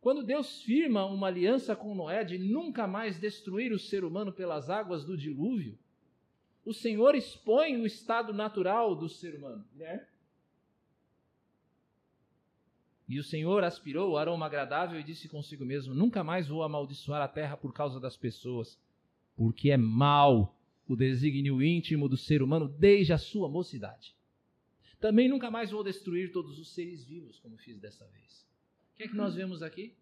Quando 0.00 0.22
Deus 0.22 0.62
firma 0.62 1.04
uma 1.04 1.26
aliança 1.26 1.74
com 1.74 1.94
Noé 1.94 2.22
de 2.22 2.38
nunca 2.38 2.86
mais 2.86 3.18
destruir 3.18 3.72
o 3.72 3.78
ser 3.78 4.04
humano 4.04 4.32
pelas 4.32 4.70
águas 4.70 5.04
do 5.04 5.16
dilúvio, 5.16 5.76
o 6.64 6.72
Senhor 6.72 7.14
expõe 7.14 7.76
o 7.76 7.86
estado 7.86 8.32
natural 8.32 8.94
do 8.94 9.08
ser 9.08 9.34
humano. 9.34 9.66
Né? 9.74 10.06
E 13.08 13.18
o 13.18 13.24
Senhor 13.24 13.64
aspirou 13.64 14.10
o 14.12 14.16
aroma 14.18 14.44
agradável 14.44 15.00
e 15.00 15.02
disse 15.02 15.28
consigo 15.28 15.64
mesmo: 15.64 15.94
Nunca 15.94 16.22
mais 16.22 16.48
vou 16.48 16.62
amaldiçoar 16.62 17.22
a 17.22 17.28
terra 17.28 17.56
por 17.56 17.72
causa 17.72 17.98
das 17.98 18.16
pessoas, 18.16 18.78
porque 19.34 19.70
é 19.70 19.78
mau 19.78 20.54
o 20.86 20.94
desígnio 20.94 21.62
íntimo 21.62 22.08
do 22.08 22.16
ser 22.16 22.42
humano 22.42 22.68
desde 22.68 23.12
a 23.14 23.18
sua 23.18 23.48
mocidade. 23.48 24.14
Também 25.00 25.28
nunca 25.28 25.50
mais 25.50 25.70
vou 25.70 25.82
destruir 25.82 26.32
todos 26.32 26.58
os 26.58 26.74
seres 26.74 27.04
vivos, 27.04 27.38
como 27.38 27.56
fiz 27.56 27.78
dessa 27.78 28.06
vez. 28.08 28.46
O 28.92 28.96
que 28.96 29.04
é 29.04 29.08
que 29.08 29.16
nós 29.16 29.34
vemos 29.34 29.62
aqui? 29.62 29.94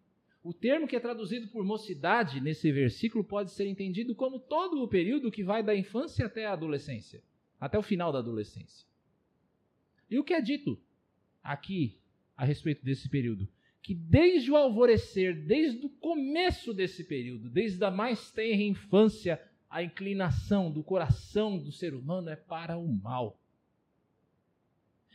O 0.42 0.54
termo 0.54 0.88
que 0.88 0.96
é 0.96 1.00
traduzido 1.00 1.48
por 1.48 1.64
mocidade 1.64 2.40
nesse 2.40 2.72
versículo 2.72 3.22
pode 3.22 3.50
ser 3.52 3.66
entendido 3.66 4.14
como 4.14 4.38
todo 4.40 4.82
o 4.82 4.88
período 4.88 5.30
que 5.30 5.44
vai 5.44 5.62
da 5.62 5.76
infância 5.76 6.26
até 6.26 6.46
a 6.46 6.52
adolescência, 6.52 7.22
até 7.60 7.78
o 7.78 7.82
final 7.82 8.12
da 8.12 8.20
adolescência. 8.20 8.86
E 10.08 10.18
o 10.18 10.24
que 10.24 10.32
é 10.32 10.40
dito 10.40 10.80
aqui 11.42 11.98
a 12.36 12.44
respeito 12.44 12.84
desse 12.84 13.08
período? 13.08 13.48
Que 13.82 13.94
desde 13.94 14.50
o 14.50 14.56
alvorecer, 14.56 15.44
desde 15.46 15.86
o 15.86 15.88
começo 15.88 16.74
desse 16.74 17.04
período, 17.04 17.48
desde 17.48 17.82
a 17.84 17.90
mais 17.90 18.30
tenra 18.30 18.62
infância, 18.62 19.40
a 19.70 19.82
inclinação 19.82 20.70
do 20.70 20.82
coração 20.82 21.58
do 21.58 21.70
ser 21.72 21.94
humano 21.94 22.28
é 22.28 22.36
para 22.36 22.76
o 22.76 22.86
mal. 22.86 23.40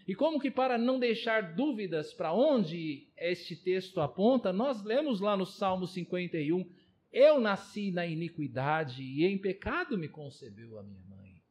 E 0.07 0.15
como 0.15 0.39
que 0.39 0.49
para 0.49 0.77
não 0.77 0.99
deixar 0.99 1.53
dúvidas 1.55 2.13
para 2.13 2.33
onde 2.33 3.07
este 3.15 3.55
texto 3.55 4.01
aponta, 4.01 4.51
nós 4.51 4.83
lemos 4.83 5.19
lá 5.19 5.37
no 5.37 5.45
Salmo 5.45 5.87
51, 5.87 6.67
eu 7.11 7.39
nasci 7.39 7.91
na 7.91 8.05
iniquidade 8.05 9.03
e 9.03 9.25
em 9.25 9.37
pecado 9.37 9.97
me 9.97 10.07
concebeu 10.07 10.79
a 10.79 10.83
minha 10.83 11.01
mãe. 11.09 11.41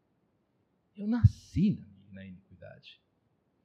Eu 0.96 1.06
nasci 1.06 1.78
na 2.10 2.24
iniquidade. 2.24 3.00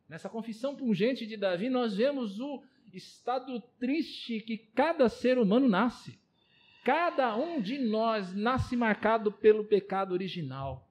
Nessa 0.08 0.30
confissão 0.30 0.76
pungente 0.76 1.26
de 1.26 1.36
Davi, 1.36 1.70
nós 1.70 1.96
vemos 1.96 2.40
o 2.40 2.64
estado 2.94 3.60
triste 3.80 4.40
que 4.40 4.58
cada 4.58 5.10
ser 5.10 5.38
humano 5.38 5.68
nasce. 5.68 6.20
Cada 6.84 7.36
um 7.36 7.60
de 7.60 7.80
nós 7.80 8.34
nasce 8.36 8.78
marcado 8.78 9.32
pelo 9.32 9.66
pecado 9.66 10.14
original. 10.14 10.88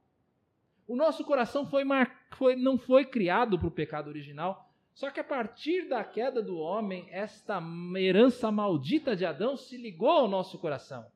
O 0.87 0.97
nosso 0.97 1.25
coração 1.25 1.65
foi, 1.67 1.85
mar... 1.85 2.27
foi... 2.33 2.57
não 2.57 2.77
foi 2.77 3.05
criado 3.05 3.59
para 3.59 3.69
o 3.69 3.71
pecado 3.71 4.09
original, 4.09 4.69
só 4.93 5.11
que 5.11 5.21
a 5.21 5.25
partir 5.25 5.89
da 5.89 6.05
queda 6.05 6.43
do 6.43 6.59
homem, 6.59 7.07
esta 7.11 7.63
herança 7.97 8.51
maldita 8.51 9.17
de 9.17 9.25
Adão 9.25 9.57
se 9.57 9.77
ligou 9.77 10.11
ao 10.11 10.29
nosso 10.29 10.59
coração. 10.59 11.07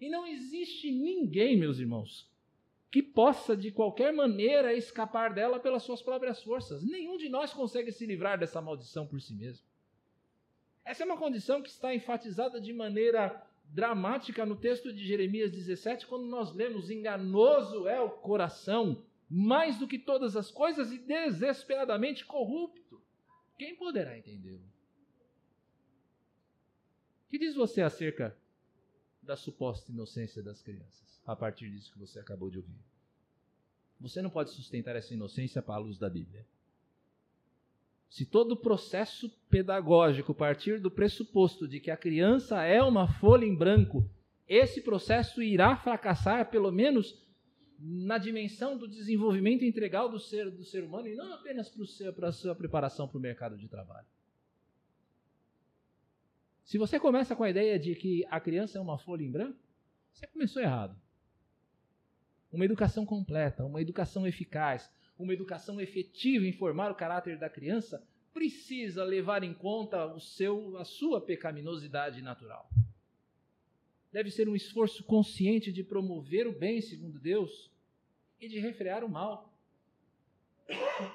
E 0.00 0.08
não 0.08 0.26
existe 0.26 0.90
ninguém, 0.90 1.56
meus 1.56 1.78
irmãos, 1.78 2.28
que 2.94 3.02
possa 3.02 3.56
de 3.56 3.72
qualquer 3.72 4.12
maneira 4.12 4.72
escapar 4.72 5.34
dela 5.34 5.58
pelas 5.58 5.82
suas 5.82 6.00
próprias 6.00 6.40
forças. 6.40 6.84
Nenhum 6.84 7.16
de 7.16 7.28
nós 7.28 7.52
consegue 7.52 7.90
se 7.90 8.06
livrar 8.06 8.38
dessa 8.38 8.60
maldição 8.60 9.04
por 9.04 9.20
si 9.20 9.34
mesmo. 9.34 9.66
Essa 10.84 11.02
é 11.02 11.06
uma 11.06 11.16
condição 11.16 11.60
que 11.60 11.68
está 11.68 11.92
enfatizada 11.92 12.60
de 12.60 12.72
maneira 12.72 13.44
dramática 13.64 14.46
no 14.46 14.54
texto 14.54 14.92
de 14.92 15.04
Jeremias 15.04 15.50
17, 15.50 16.06
quando 16.06 16.26
nós 16.26 16.54
lemos: 16.54 16.88
enganoso 16.88 17.88
é 17.88 18.00
o 18.00 18.10
coração, 18.10 19.04
mais 19.28 19.76
do 19.76 19.88
que 19.88 19.98
todas 19.98 20.36
as 20.36 20.52
coisas, 20.52 20.92
e 20.92 20.98
desesperadamente 20.98 22.24
corrupto. 22.24 23.02
Quem 23.58 23.74
poderá 23.74 24.16
entendê-lo? 24.16 24.62
O 27.26 27.30
que 27.30 27.40
diz 27.40 27.56
você 27.56 27.82
acerca 27.82 28.38
da 29.24 29.36
suposta 29.36 29.90
inocência 29.90 30.42
das 30.42 30.60
crianças, 30.60 31.20
a 31.26 31.34
partir 31.34 31.70
disso 31.70 31.92
que 31.92 31.98
você 31.98 32.18
acabou 32.18 32.50
de 32.50 32.58
ouvir. 32.58 32.78
Você 34.00 34.20
não 34.20 34.30
pode 34.30 34.50
sustentar 34.50 34.96
essa 34.96 35.14
inocência 35.14 35.62
para 35.62 35.76
a 35.76 35.78
luz 35.78 35.98
da 35.98 36.10
Bíblia. 36.10 36.44
Se 38.10 38.24
todo 38.24 38.52
o 38.52 38.56
processo 38.56 39.28
pedagógico 39.48 40.34
partir 40.34 40.78
do 40.78 40.90
pressuposto 40.90 41.66
de 41.66 41.80
que 41.80 41.90
a 41.90 41.96
criança 41.96 42.62
é 42.62 42.82
uma 42.82 43.08
folha 43.08 43.44
em 43.44 43.54
branco, 43.54 44.08
esse 44.46 44.82
processo 44.82 45.42
irá 45.42 45.76
fracassar, 45.76 46.50
pelo 46.50 46.70
menos 46.70 47.18
na 47.78 48.18
dimensão 48.18 48.76
do 48.76 48.86
desenvolvimento 48.86 49.64
integral 49.64 50.08
do 50.08 50.20
ser, 50.20 50.50
do 50.50 50.64
ser 50.64 50.84
humano 50.84 51.08
e 51.08 51.14
não 51.14 51.32
apenas 51.32 51.72
para 52.14 52.28
a 52.28 52.32
sua 52.32 52.54
preparação 52.54 53.08
para 53.08 53.18
o 53.18 53.20
mercado 53.20 53.56
de 53.56 53.68
trabalho. 53.68 54.06
Se 56.64 56.78
você 56.78 56.98
começa 56.98 57.36
com 57.36 57.44
a 57.44 57.50
ideia 57.50 57.78
de 57.78 57.94
que 57.94 58.26
a 58.30 58.40
criança 58.40 58.78
é 58.78 58.80
uma 58.80 58.98
folha 58.98 59.22
em 59.22 59.30
branco, 59.30 59.58
você 60.12 60.26
começou 60.26 60.62
errado. 60.62 60.98
Uma 62.50 62.64
educação 62.64 63.04
completa, 63.04 63.64
uma 63.64 63.82
educação 63.82 64.26
eficaz, 64.26 64.90
uma 65.18 65.34
educação 65.34 65.80
efetiva 65.80 66.46
em 66.46 66.52
formar 66.52 66.90
o 66.90 66.94
caráter 66.94 67.38
da 67.38 67.50
criança 67.50 68.02
precisa 68.32 69.04
levar 69.04 69.44
em 69.44 69.52
conta 69.52 70.06
o 70.06 70.18
seu, 70.18 70.76
a 70.78 70.84
sua 70.84 71.20
pecaminosidade 71.20 72.22
natural. 72.22 72.68
Deve 74.10 74.30
ser 74.30 74.48
um 74.48 74.56
esforço 74.56 75.04
consciente 75.04 75.70
de 75.72 75.84
promover 75.84 76.46
o 76.46 76.52
bem 76.52 76.80
segundo 76.80 77.18
Deus 77.18 77.70
e 78.40 78.48
de 78.48 78.58
refrear 78.58 79.04
o 79.04 79.08
mal. 79.08 79.52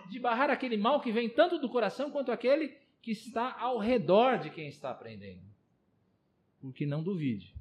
De 0.10 0.20
barrar 0.20 0.50
aquele 0.50 0.78
mal 0.78 1.02
que 1.02 1.12
vem 1.12 1.30
tanto 1.30 1.58
do 1.58 1.70
coração 1.70 2.12
quanto 2.12 2.32
aquele 2.32 2.78
que 3.02 3.12
está 3.12 3.58
ao 3.60 3.78
redor 3.78 4.40
de 4.40 4.50
quem 4.50 4.68
está 4.68 4.92
aprendendo. 4.92 5.42
Porque 6.60 6.86
não 6.86 7.02
duvide, 7.02 7.56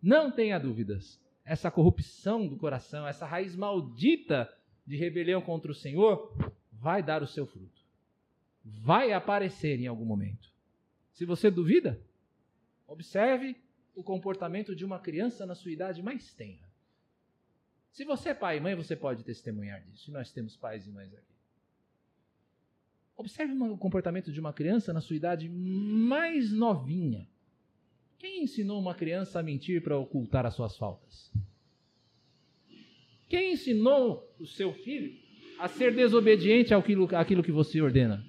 não 0.00 0.30
tenha 0.30 0.58
dúvidas, 0.58 1.20
essa 1.44 1.70
corrupção 1.70 2.46
do 2.46 2.56
coração, 2.56 3.06
essa 3.06 3.26
raiz 3.26 3.56
maldita 3.56 4.52
de 4.86 4.96
rebelião 4.96 5.40
contra 5.40 5.72
o 5.72 5.74
Senhor, 5.74 6.32
vai 6.72 7.02
dar 7.02 7.22
o 7.22 7.26
seu 7.26 7.46
fruto. 7.46 7.82
Vai 8.64 9.12
aparecer 9.12 9.80
em 9.80 9.86
algum 9.86 10.04
momento. 10.04 10.48
Se 11.12 11.24
você 11.24 11.50
duvida, 11.50 12.00
observe 12.86 13.56
o 13.94 14.02
comportamento 14.02 14.76
de 14.76 14.84
uma 14.84 15.00
criança 15.00 15.44
na 15.44 15.54
sua 15.54 15.72
idade 15.72 16.02
mais 16.02 16.32
tenra. 16.34 16.68
Se 17.90 18.04
você 18.04 18.28
é 18.28 18.34
pai 18.34 18.58
e 18.58 18.60
mãe, 18.60 18.76
você 18.76 18.94
pode 18.94 19.24
testemunhar 19.24 19.82
disso. 19.82 20.10
E 20.10 20.12
nós 20.12 20.30
temos 20.30 20.56
pais 20.56 20.86
e 20.86 20.90
mães 20.90 21.12
aqui. 21.12 21.37
Observe 23.18 23.52
o 23.52 23.76
comportamento 23.76 24.30
de 24.30 24.38
uma 24.38 24.52
criança 24.52 24.92
na 24.92 25.00
sua 25.00 25.16
idade 25.16 25.48
mais 25.48 26.52
novinha. 26.52 27.28
Quem 28.16 28.44
ensinou 28.44 28.78
uma 28.78 28.94
criança 28.94 29.40
a 29.40 29.42
mentir 29.42 29.82
para 29.82 29.98
ocultar 29.98 30.46
as 30.46 30.54
suas 30.54 30.76
faltas? 30.76 31.32
Quem 33.28 33.54
ensinou 33.54 34.32
o 34.38 34.46
seu 34.46 34.72
filho 34.72 35.18
a 35.58 35.66
ser 35.66 35.92
desobediente 35.96 36.72
àquilo, 36.72 37.08
àquilo 37.16 37.42
que 37.42 37.50
você 37.50 37.82
ordena? 37.82 38.24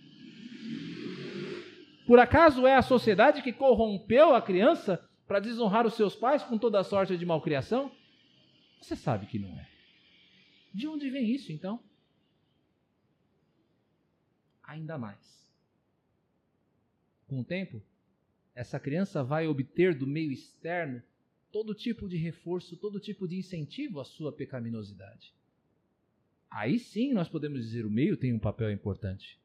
Por 2.07 2.17
acaso 2.17 2.65
é 2.65 2.75
a 2.75 2.81
sociedade 2.81 3.43
que 3.43 3.53
corrompeu 3.53 4.33
a 4.33 4.41
criança 4.41 5.07
para 5.27 5.39
desonrar 5.39 5.85
os 5.85 5.93
seus 5.93 6.15
pais 6.15 6.41
com 6.41 6.57
toda 6.57 6.79
a 6.79 6.83
sorte 6.83 7.15
de 7.15 7.25
malcriação? 7.27 7.91
Você 8.81 8.95
sabe 8.95 9.27
que 9.27 9.37
não 9.37 9.49
é. 9.49 9.67
De 10.73 10.87
onde 10.87 11.11
vem 11.11 11.29
isso 11.29 11.51
então? 11.51 11.79
Ainda 14.69 14.97
mais. 14.97 15.47
Com 17.27 17.41
o 17.41 17.43
tempo, 17.43 17.81
essa 18.53 18.79
criança 18.79 19.23
vai 19.23 19.47
obter 19.47 19.95
do 19.95 20.05
meio 20.05 20.31
externo 20.31 21.01
todo 21.51 21.73
tipo 21.73 22.07
de 22.07 22.17
reforço, 22.17 22.77
todo 22.77 22.99
tipo 22.99 23.27
de 23.27 23.37
incentivo 23.37 23.99
à 23.99 24.05
sua 24.05 24.31
pecaminosidade. 24.31 25.33
Aí 26.49 26.77
sim 26.77 27.13
nós 27.13 27.27
podemos 27.27 27.61
dizer 27.61 27.85
o 27.85 27.89
meio 27.89 28.17
tem 28.17 28.33
um 28.33 28.39
papel 28.39 28.71
importante. 28.71 29.39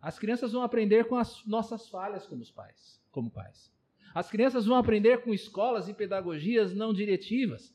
As 0.00 0.18
crianças 0.18 0.52
vão 0.52 0.62
aprender 0.62 1.04
com 1.06 1.16
as 1.16 1.44
nossas 1.44 1.88
falhas 1.88 2.26
como 2.26 2.44
pais, 2.52 3.00
como 3.10 3.30
pais. 3.30 3.72
As 4.14 4.30
crianças 4.30 4.66
vão 4.66 4.76
aprender 4.76 5.22
com 5.22 5.34
escolas 5.34 5.88
e 5.88 5.94
pedagogias 5.94 6.74
não 6.74 6.92
diretivas. 6.92 7.74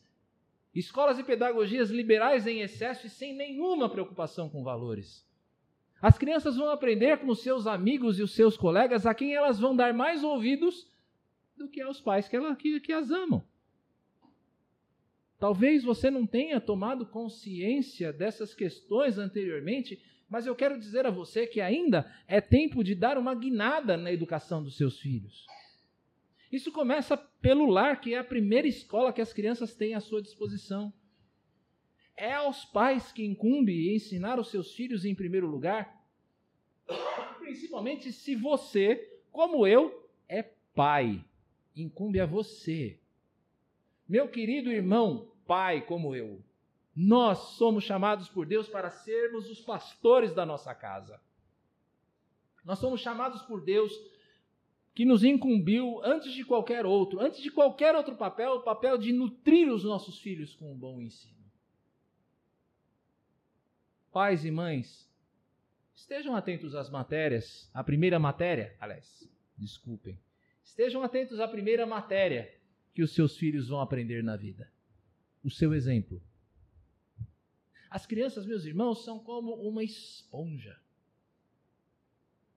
Escolas 0.74 1.20
e 1.20 1.24
pedagogias 1.24 1.90
liberais 1.90 2.48
em 2.48 2.60
excesso 2.60 3.08
e 3.08 3.10
sem 3.10 3.34
nenhuma 3.34 3.90
preocupação 3.90 4.50
com 4.50 4.64
valores. 4.64 5.26
As 6.02 6.18
crianças 6.18 6.58
vão 6.58 6.70
aprender 6.70 7.18
com 7.20 7.28
os 7.28 7.42
seus 7.42 7.66
amigos 7.66 8.20
e 8.20 8.24
os 8.24 8.34
seus 8.34 8.58
colegas 8.58 9.06
a 9.06 9.14
quem 9.14 9.34
elas 9.34 9.60
vão 9.60 9.76
dar 9.76 9.94
mais 9.94 10.24
ouvidos 10.24 10.88
do 11.58 11.68
que 11.68 11.82
aos 11.82 12.02
pais 12.02 12.28
que, 12.28 12.36
ela, 12.36 12.56
que, 12.56 12.80
que 12.80 12.94
as 12.94 13.10
amam. 13.10 13.44
Talvez 15.40 15.84
você 15.84 16.10
não 16.10 16.26
tenha 16.26 16.60
tomado 16.62 17.06
consciência 17.06 18.12
dessas 18.12 18.54
questões 18.54 19.18
anteriormente, 19.18 20.02
mas 20.30 20.46
eu 20.46 20.56
quero 20.56 20.80
dizer 20.80 21.06
a 21.06 21.12
você 21.12 21.46
que 21.46 21.62
ainda 21.62 22.12
é 22.28 22.40
tempo 22.40 22.84
de 22.84 22.96
dar 22.96 23.18
uma 23.18 23.36
guinada 23.36 23.98
na 23.98 24.12
educação 24.12 24.64
dos 24.64 24.78
seus 24.78 25.00
filhos. 25.00 25.46
Isso 26.52 26.72
começa 26.72 27.18
pelo 27.18 27.66
lar, 27.66 28.00
que 28.00 28.14
é 28.14 28.18
a 28.18 28.24
primeira 28.24 28.68
escola 28.68 29.12
que 29.12 29.22
as 29.22 29.34
crianças 29.34 29.76
têm 29.76 29.94
à 29.94 30.00
sua 30.00 30.22
disposição. 30.22 30.94
É 32.18 32.34
aos 32.34 32.64
pais 32.66 33.12
que 33.12 33.26
incumbe 33.26 33.94
ensinar 33.94 34.40
os 34.40 34.50
seus 34.50 34.74
filhos 34.74 35.04
em 35.04 35.14
primeiro 35.14 35.48
lugar, 35.48 36.02
principalmente 37.40 38.12
se 38.12 38.36
você, 38.36 39.20
como 39.32 39.68
eu, 39.68 40.10
é 40.28 40.44
pai. 40.74 41.24
Incumbe 41.76 42.20
a 42.20 42.26
você. 42.26 42.98
Meu 44.08 44.30
querido 44.30 44.72
irmão, 44.72 45.32
pai 45.46 45.86
como 45.86 46.16
eu, 46.16 46.42
nós 46.96 47.38
somos 47.58 47.84
chamados 47.84 48.30
por 48.30 48.46
Deus 48.46 48.70
para 48.70 48.90
sermos 48.90 49.50
os 49.50 49.60
pastores 49.60 50.34
da 50.34 50.46
nossa 50.46 50.74
casa. 50.74 51.20
Nós 52.64 52.80
somos 52.80 53.02
chamados 53.02 53.42
por 53.42 53.62
Deus 53.62 53.92
que 54.94 55.04
nos 55.04 55.24
incumbiu 55.26 56.02
antes 56.04 56.34
de 56.34 56.46
qualquer 56.46 56.86
outro, 56.86 57.20
antes 57.20 57.42
de 57.42 57.52
qualquer 57.52 57.94
outro 57.96 58.16
papel, 58.16 58.54
o 58.54 58.62
papel 58.62 58.98
de 58.98 59.12
nutrir 59.12 59.70
os 59.70 59.84
nossos 59.84 60.20
filhos 60.20 60.56
com 60.56 60.72
um 60.72 60.78
bom 60.78 61.02
ensino. 61.02 61.35
Pais 64.16 64.46
e 64.46 64.50
mães, 64.50 65.12
estejam 65.94 66.38
atentos 66.38 66.74
às 66.74 66.90
matérias, 66.90 67.70
à 67.74 67.84
primeira 67.84 68.18
matéria, 68.18 68.74
aliás, 68.80 69.30
desculpem. 69.58 70.18
Estejam 70.64 71.04
atentos 71.04 71.42
à 71.42 71.50
primeira 71.50 71.86
matéria 71.86 72.50
que 72.94 73.04
os 73.04 73.14
seus 73.14 73.36
filhos 73.36 73.68
vão 73.68 73.82
aprender 73.82 74.24
na 74.24 74.38
vida. 74.38 74.72
O 75.44 75.52
seu 75.52 75.74
exemplo. 75.74 76.24
As 77.90 78.06
crianças, 78.06 78.46
meus 78.46 78.64
irmãos, 78.64 79.04
são 79.04 79.20
como 79.20 79.54
uma 79.56 79.84
esponja. 79.84 80.80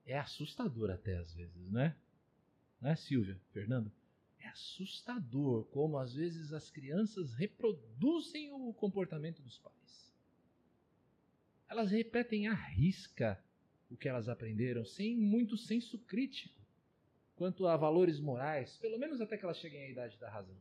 É 0.05 0.17
assustador 0.17 0.89
até 0.89 1.17
às 1.17 1.33
vezes, 1.33 1.69
né? 1.69 1.93
Não 2.79 2.89
é, 2.89 2.95
Silvia? 2.95 3.37
Fernando? 3.51 3.91
É 4.39 4.47
assustador 4.47 5.65
como 5.65 5.97
às 5.97 6.13
vezes 6.13 6.53
as 6.53 6.71
crianças 6.71 7.33
reproduzem 7.33 8.49
o 8.53 8.73
comportamento 8.73 9.41
dos 9.41 9.57
pais. 9.57 10.08
Elas 11.69 11.91
repetem 11.91 12.47
à 12.47 12.53
risca 12.53 13.39
o 13.89 13.95
que 13.95 14.09
elas 14.09 14.27
aprenderam, 14.27 14.83
sem 14.83 15.15
muito 15.15 15.55
senso 15.55 15.99
crítico 15.99 16.59
quanto 17.35 17.67
a 17.67 17.77
valores 17.77 18.19
morais, 18.19 18.77
pelo 18.77 18.99
menos 18.99 19.21
até 19.21 19.37
que 19.37 19.45
elas 19.45 19.59
cheguem 19.59 19.83
à 19.83 19.89
idade 19.89 20.17
da 20.17 20.29
razão. 20.29 20.55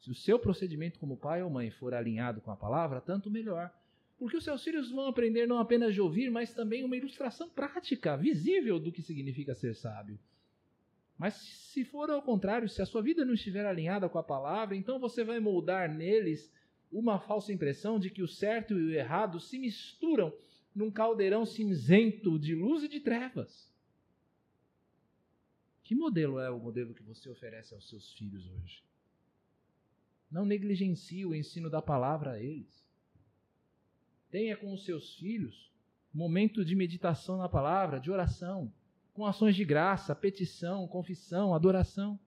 Se 0.00 0.10
o 0.10 0.14
seu 0.14 0.38
procedimento 0.38 0.98
como 0.98 1.16
pai 1.16 1.42
ou 1.42 1.48
mãe 1.48 1.70
for 1.70 1.94
alinhado 1.94 2.40
com 2.40 2.50
a 2.50 2.56
palavra, 2.56 3.00
tanto 3.00 3.30
melhor. 3.30 3.72
Porque 4.18 4.36
os 4.36 4.44
seus 4.44 4.62
filhos 4.62 4.90
vão 4.90 5.06
aprender 5.06 5.46
não 5.46 5.58
apenas 5.58 5.94
de 5.94 6.00
ouvir, 6.00 6.30
mas 6.30 6.52
também 6.52 6.84
uma 6.84 6.96
ilustração 6.96 7.48
prática, 7.48 8.16
visível 8.16 8.78
do 8.78 8.92
que 8.92 9.02
significa 9.02 9.54
ser 9.54 9.74
sábio. 9.74 10.18
Mas 11.16 11.34
se 11.34 11.84
for 11.84 12.10
ao 12.10 12.22
contrário, 12.22 12.68
se 12.68 12.82
a 12.82 12.86
sua 12.86 13.02
vida 13.02 13.24
não 13.24 13.34
estiver 13.34 13.64
alinhada 13.64 14.08
com 14.08 14.18
a 14.18 14.22
palavra, 14.22 14.76
então 14.76 14.98
você 14.98 15.22
vai 15.24 15.38
moldar 15.40 15.88
neles 15.88 16.52
uma 16.90 17.18
falsa 17.20 17.52
impressão 17.52 17.98
de 17.98 18.10
que 18.10 18.22
o 18.22 18.28
certo 18.28 18.78
e 18.78 18.84
o 18.84 18.92
errado 18.92 19.38
se 19.40 19.58
misturam 19.58 20.32
num 20.74 20.90
caldeirão 20.90 21.44
cinzento 21.44 22.38
de 22.38 22.54
luz 22.54 22.82
e 22.82 22.88
de 22.88 23.00
trevas. 23.00 23.70
Que 25.82 25.94
modelo 25.94 26.38
é 26.38 26.50
o 26.50 26.58
modelo 26.58 26.94
que 26.94 27.02
você 27.02 27.28
oferece 27.28 27.74
aos 27.74 27.88
seus 27.88 28.12
filhos 28.14 28.48
hoje? 28.48 28.84
Não 30.30 30.44
negligencie 30.44 31.26
o 31.26 31.34
ensino 31.34 31.68
da 31.68 31.82
palavra 31.82 32.32
a 32.32 32.40
eles. 32.40 32.88
Tenha 34.30 34.56
com 34.56 34.72
os 34.72 34.84
seus 34.84 35.16
filhos 35.16 35.70
momento 36.12 36.64
de 36.64 36.74
meditação 36.74 37.36
na 37.38 37.48
palavra, 37.48 38.00
de 38.00 38.10
oração, 38.10 38.72
com 39.12 39.26
ações 39.26 39.54
de 39.54 39.64
graça, 39.64 40.14
petição, 40.14 40.86
confissão, 40.88 41.54
adoração. 41.54 42.18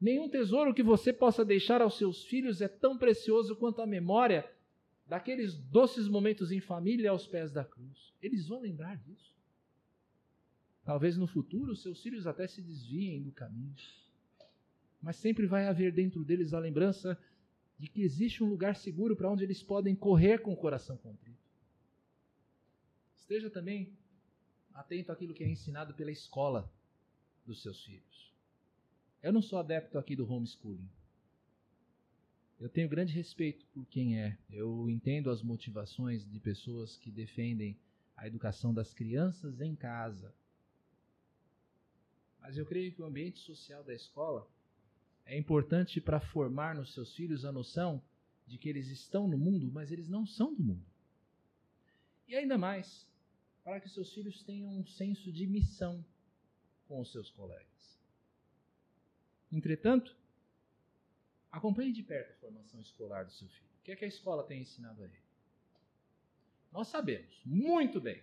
Nenhum 0.00 0.28
tesouro 0.28 0.74
que 0.74 0.82
você 0.82 1.12
possa 1.12 1.44
deixar 1.44 1.80
aos 1.80 1.96
seus 1.96 2.24
filhos 2.24 2.60
é 2.60 2.68
tão 2.68 2.98
precioso 2.98 3.56
quanto 3.56 3.80
a 3.80 3.86
memória 3.86 4.48
daqueles 5.06 5.56
doces 5.56 6.08
momentos 6.08 6.52
em 6.52 6.60
família 6.60 7.10
aos 7.10 7.26
pés 7.26 7.52
da 7.52 7.64
cruz. 7.64 8.14
Eles 8.20 8.46
vão 8.46 8.60
lembrar 8.60 8.96
disso. 8.98 9.34
Talvez 10.84 11.16
no 11.16 11.26
futuro 11.26 11.74
seus 11.74 12.02
filhos 12.02 12.26
até 12.26 12.46
se 12.46 12.60
desviem 12.60 13.22
do 13.22 13.32
caminho. 13.32 13.74
Mas 15.00 15.16
sempre 15.16 15.46
vai 15.46 15.66
haver 15.66 15.92
dentro 15.92 16.24
deles 16.24 16.52
a 16.52 16.58
lembrança 16.58 17.18
de 17.78 17.88
que 17.88 18.02
existe 18.02 18.42
um 18.42 18.48
lugar 18.48 18.76
seguro 18.76 19.16
para 19.16 19.30
onde 19.30 19.44
eles 19.44 19.62
podem 19.62 19.94
correr 19.94 20.38
com 20.42 20.52
o 20.52 20.56
coração 20.56 20.96
contrito. 20.96 21.46
Esteja 23.16 23.50
também 23.50 23.96
atento 24.72 25.10
àquilo 25.10 25.34
que 25.34 25.42
é 25.42 25.48
ensinado 25.48 25.94
pela 25.94 26.10
escola 26.10 26.70
dos 27.44 27.62
seus 27.62 27.82
filhos. 27.84 28.35
Eu 29.26 29.32
não 29.32 29.42
sou 29.42 29.58
adepto 29.58 29.98
aqui 29.98 30.14
do 30.14 30.24
homeschooling. 30.32 30.88
Eu 32.60 32.68
tenho 32.68 32.88
grande 32.88 33.12
respeito 33.12 33.66
por 33.74 33.84
quem 33.86 34.20
é. 34.20 34.38
Eu 34.48 34.88
entendo 34.88 35.30
as 35.30 35.42
motivações 35.42 36.24
de 36.30 36.38
pessoas 36.38 36.96
que 36.96 37.10
defendem 37.10 37.76
a 38.16 38.28
educação 38.28 38.72
das 38.72 38.94
crianças 38.94 39.60
em 39.60 39.74
casa, 39.74 40.32
mas 42.38 42.56
eu 42.56 42.64
creio 42.64 42.92
que 42.92 43.02
o 43.02 43.04
ambiente 43.04 43.40
social 43.40 43.82
da 43.82 43.92
escola 43.92 44.48
é 45.24 45.36
importante 45.36 46.00
para 46.00 46.20
formar 46.20 46.76
nos 46.76 46.94
seus 46.94 47.12
filhos 47.16 47.44
a 47.44 47.50
noção 47.50 48.00
de 48.46 48.56
que 48.56 48.68
eles 48.68 48.86
estão 48.86 49.26
no 49.26 49.36
mundo, 49.36 49.72
mas 49.72 49.90
eles 49.90 50.08
não 50.08 50.24
são 50.24 50.54
do 50.54 50.62
mundo. 50.62 50.86
E 52.28 52.36
ainda 52.36 52.56
mais, 52.56 53.04
para 53.64 53.80
que 53.80 53.88
seus 53.88 54.14
filhos 54.14 54.44
tenham 54.44 54.70
um 54.70 54.86
senso 54.86 55.32
de 55.32 55.48
missão 55.48 56.04
com 56.86 57.00
os 57.00 57.10
seus 57.10 57.28
colegas. 57.28 57.76
Entretanto, 59.52 60.14
acompanhe 61.50 61.92
de 61.92 62.02
perto 62.02 62.32
a 62.32 62.36
formação 62.36 62.80
escolar 62.80 63.24
do 63.24 63.32
seu 63.32 63.48
filho. 63.48 63.70
O 63.80 63.84
que 63.84 63.92
é 63.92 63.96
que 63.96 64.04
a 64.04 64.08
escola 64.08 64.42
tem 64.42 64.62
ensinado 64.62 65.02
a 65.02 65.04
ele? 65.04 65.14
Nós 66.72 66.88
sabemos 66.88 67.40
muito 67.44 68.00
bem 68.00 68.20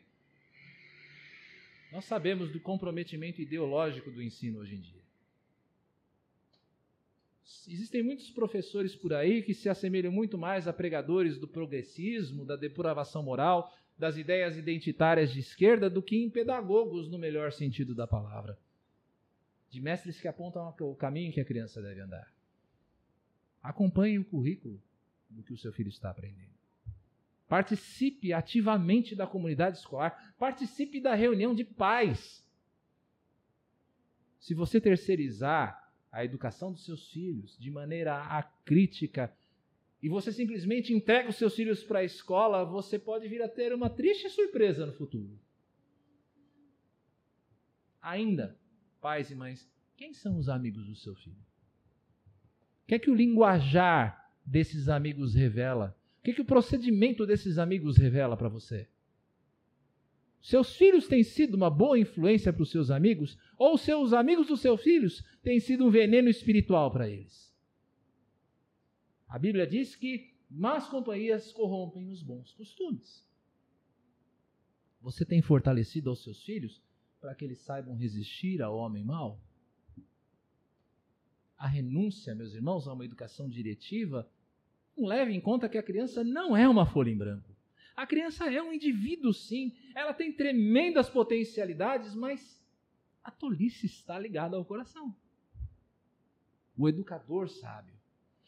nós 1.93 2.05
sabemos 2.05 2.51
do 2.51 2.59
comprometimento 2.59 3.39
ideológico 3.39 4.09
do 4.09 4.19
ensino 4.19 4.57
hoje 4.61 4.73
em 4.73 4.81
dia. 4.81 5.03
Existem 7.67 8.01
muitos 8.01 8.31
professores 8.31 8.95
por 8.95 9.13
aí 9.13 9.43
que 9.43 9.53
se 9.53 9.69
assemelham 9.69 10.11
muito 10.11 10.35
mais 10.35 10.67
a 10.67 10.73
pregadores 10.73 11.37
do 11.37 11.47
progressismo, 11.47 12.45
da 12.45 12.55
depravação 12.55 13.21
moral, 13.21 13.71
das 13.95 14.17
ideias 14.17 14.57
identitárias 14.57 15.31
de 15.31 15.39
esquerda, 15.39 15.87
do 15.87 16.01
que 16.01 16.17
em 16.17 16.31
pedagogos 16.31 17.07
no 17.11 17.19
melhor 17.19 17.51
sentido 17.51 17.93
da 17.93 18.07
palavra. 18.07 18.57
De 19.73 19.81
mestres 19.81 20.21
que 20.21 20.27
apontam 20.27 20.71
o 20.81 20.95
caminho 20.95 21.33
que 21.33 21.41
a 21.41 21.45
criança 21.45 21.81
deve 21.81 21.99
andar. 21.99 22.31
Acompanhe 23.59 24.19
o 24.19 24.23
currículo 24.23 24.79
do 25.27 25.41
que 25.41 25.51
o 25.51 25.57
seu 25.57 25.73
filho 25.73 25.89
está 25.89 26.11
aprendendo. 26.11 26.53
Participe 27.47 28.31
ativamente 28.33 29.15
da 29.15 29.25
comunidade 29.25 29.79
escolar. 29.79 30.35
Participe 30.37 31.01
da 31.01 31.15
reunião 31.15 31.55
de 31.55 31.63
pais. 31.63 32.47
Se 34.39 34.53
você 34.53 34.79
terceirizar 34.79 35.91
a 36.11 36.23
educação 36.23 36.71
dos 36.71 36.85
seus 36.85 37.09
filhos 37.09 37.57
de 37.57 37.71
maneira 37.71 38.21
acrítica 38.25 39.35
e 40.03 40.07
você 40.07 40.31
simplesmente 40.31 40.93
entrega 40.93 41.29
os 41.29 41.35
seus 41.35 41.55
filhos 41.55 41.83
para 41.83 41.97
a 41.97 42.03
escola, 42.03 42.63
você 42.63 42.99
pode 42.99 43.27
vir 43.27 43.41
a 43.41 43.49
ter 43.49 43.73
uma 43.73 43.89
triste 43.89 44.29
surpresa 44.29 44.85
no 44.85 44.93
futuro. 44.93 45.39
Ainda, 47.99 48.61
pais 49.03 49.29
e 49.29 49.35
mães, 49.35 49.69
quem 49.97 50.13
são 50.13 50.37
os 50.37 50.47
amigos 50.47 50.85
do 50.87 50.95
seu 50.95 51.13
filho? 51.13 51.35
O 52.83 52.87
que 52.87 52.95
é 52.95 52.99
que 52.99 53.11
o 53.11 53.15
linguajar 53.15 54.33
desses 54.45 54.87
amigos 54.87 55.35
revela? 55.35 55.95
O 56.19 56.23
que, 56.23 56.33
que 56.33 56.41
o 56.41 56.45
procedimento 56.45 57.25
desses 57.25 57.57
amigos 57.57 57.97
revela 57.97 58.37
para 58.37 58.47
você? 58.47 58.87
Seus 60.41 60.75
filhos 60.77 61.05
têm 61.05 61.21
sido 61.21 61.55
uma 61.55 61.69
boa 61.69 61.99
influência 61.99 62.53
para 62.53 62.63
os 62.63 62.71
seus 62.71 62.89
amigos? 62.89 63.37
Ou 63.57 63.77
seus 63.77 64.13
amigos 64.13 64.47
dos 64.47 64.61
seus 64.61 64.81
filhos 64.81 65.21
têm 65.41 65.59
sido 65.59 65.85
um 65.85 65.89
veneno 65.89 66.29
espiritual 66.29 66.89
para 66.89 67.09
eles? 67.09 67.53
A 69.27 69.37
Bíblia 69.37 69.67
diz 69.67 69.97
que 69.97 70.33
más 70.49 70.87
companhias 70.87 71.51
corrompem 71.51 72.09
os 72.09 72.23
bons 72.23 72.53
costumes. 72.53 73.27
Você 75.01 75.25
tem 75.25 75.41
fortalecido 75.41 76.09
aos 76.09 76.23
seus 76.23 76.41
filhos 76.43 76.81
para 77.23 77.33
que 77.33 77.45
eles 77.45 77.59
saibam 77.59 77.95
resistir 77.95 78.61
ao 78.61 78.75
homem 78.75 79.01
mau? 79.01 79.39
A 81.57 81.65
renúncia, 81.65 82.35
meus 82.35 82.53
irmãos, 82.53 82.85
a 82.85 82.91
uma 82.91 83.05
educação 83.05 83.47
diretiva 83.47 84.29
não 84.97 85.07
leve 85.07 85.31
em 85.31 85.39
conta 85.39 85.69
que 85.69 85.77
a 85.77 85.83
criança 85.83 86.21
não 86.21 86.55
é 86.55 86.67
uma 86.67 86.85
folha 86.85 87.09
em 87.09 87.17
branco. 87.17 87.49
A 87.95 88.05
criança 88.05 88.51
é 88.53 88.61
um 88.61 88.73
indivíduo, 88.73 89.33
sim. 89.33 89.73
Ela 89.95 90.13
tem 90.13 90.33
tremendas 90.33 91.09
potencialidades, 91.09 92.13
mas 92.13 92.61
a 93.23 93.31
tolice 93.31 93.85
está 93.85 94.19
ligada 94.19 94.57
ao 94.57 94.65
coração. 94.65 95.15
O 96.77 96.89
educador 96.89 97.47
sábio, 97.47 97.95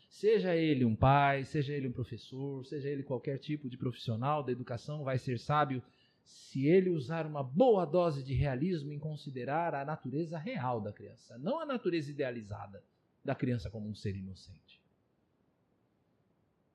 seja 0.10 0.54
ele 0.54 0.84
um 0.84 0.98
pai, 0.98 1.46
seja 1.46 1.72
ele 1.72 1.88
um 1.88 1.94
professor, 1.94 2.66
seja 2.66 2.90
ele 2.90 3.04
qualquer 3.04 3.38
tipo 3.38 3.70
de 3.70 3.78
profissional 3.78 4.44
da 4.44 4.52
educação, 4.52 5.06
vai 5.06 5.18
ser 5.18 5.40
sábio 5.40 5.82
se 6.26 6.68
ele 6.68 6.90
usar 6.90 7.26
uma 7.26 7.44
boa 7.44 7.86
dose 7.86 8.24
de 8.24 8.34
realismo 8.34 8.92
em 8.92 9.00
considerar 9.00 9.76
a 9.76 9.86
natureza 9.86 10.38
real 10.38 10.82
da 10.82 10.92
criança, 10.92 11.38
não 11.38 11.60
a 11.60 11.66
natureza 11.66 12.10
idealizada 12.10 12.84
da 13.24 13.36
criança 13.36 13.70
como 13.70 13.88
um 13.88 13.96
ser 13.96 14.16
inocente. 14.16 14.82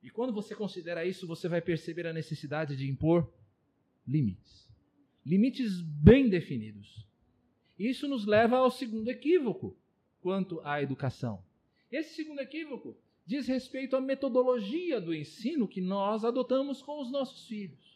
E 0.03 0.09
quando 0.09 0.33
você 0.33 0.55
considera 0.55 1.05
isso, 1.05 1.27
você 1.27 1.49
vai 1.49 1.61
perceber 1.61 2.07
a 2.07 2.13
necessidade 2.13 2.77
de 2.77 2.89
impor 2.89 3.31
limites. 4.07 4.69
Limites 5.27 5.81
bem 5.83 6.29
definidos. 6.29 7.07
Isso 7.79 8.09
nos 8.09 8.25
leva 8.25 8.57
ao 8.57 8.71
segundo 8.71 9.09
equívoco 9.09 9.77
quanto 10.21 10.61
à 10.61 10.83
educação. 10.83 11.45
Esse 11.91 12.15
segundo 12.15 12.41
equívoco 12.41 12.97
diz 13.27 13.47
respeito 13.47 13.97
à 13.97 14.01
metodologia 14.01 15.01
do 15.01 15.15
ensino 15.15 15.69
que 15.69 15.81
nós 15.81 16.25
adotamos 16.25 16.83
com 16.83 17.01
os 17.01 17.11
nossos 17.11 17.47
filhos. 17.47 17.90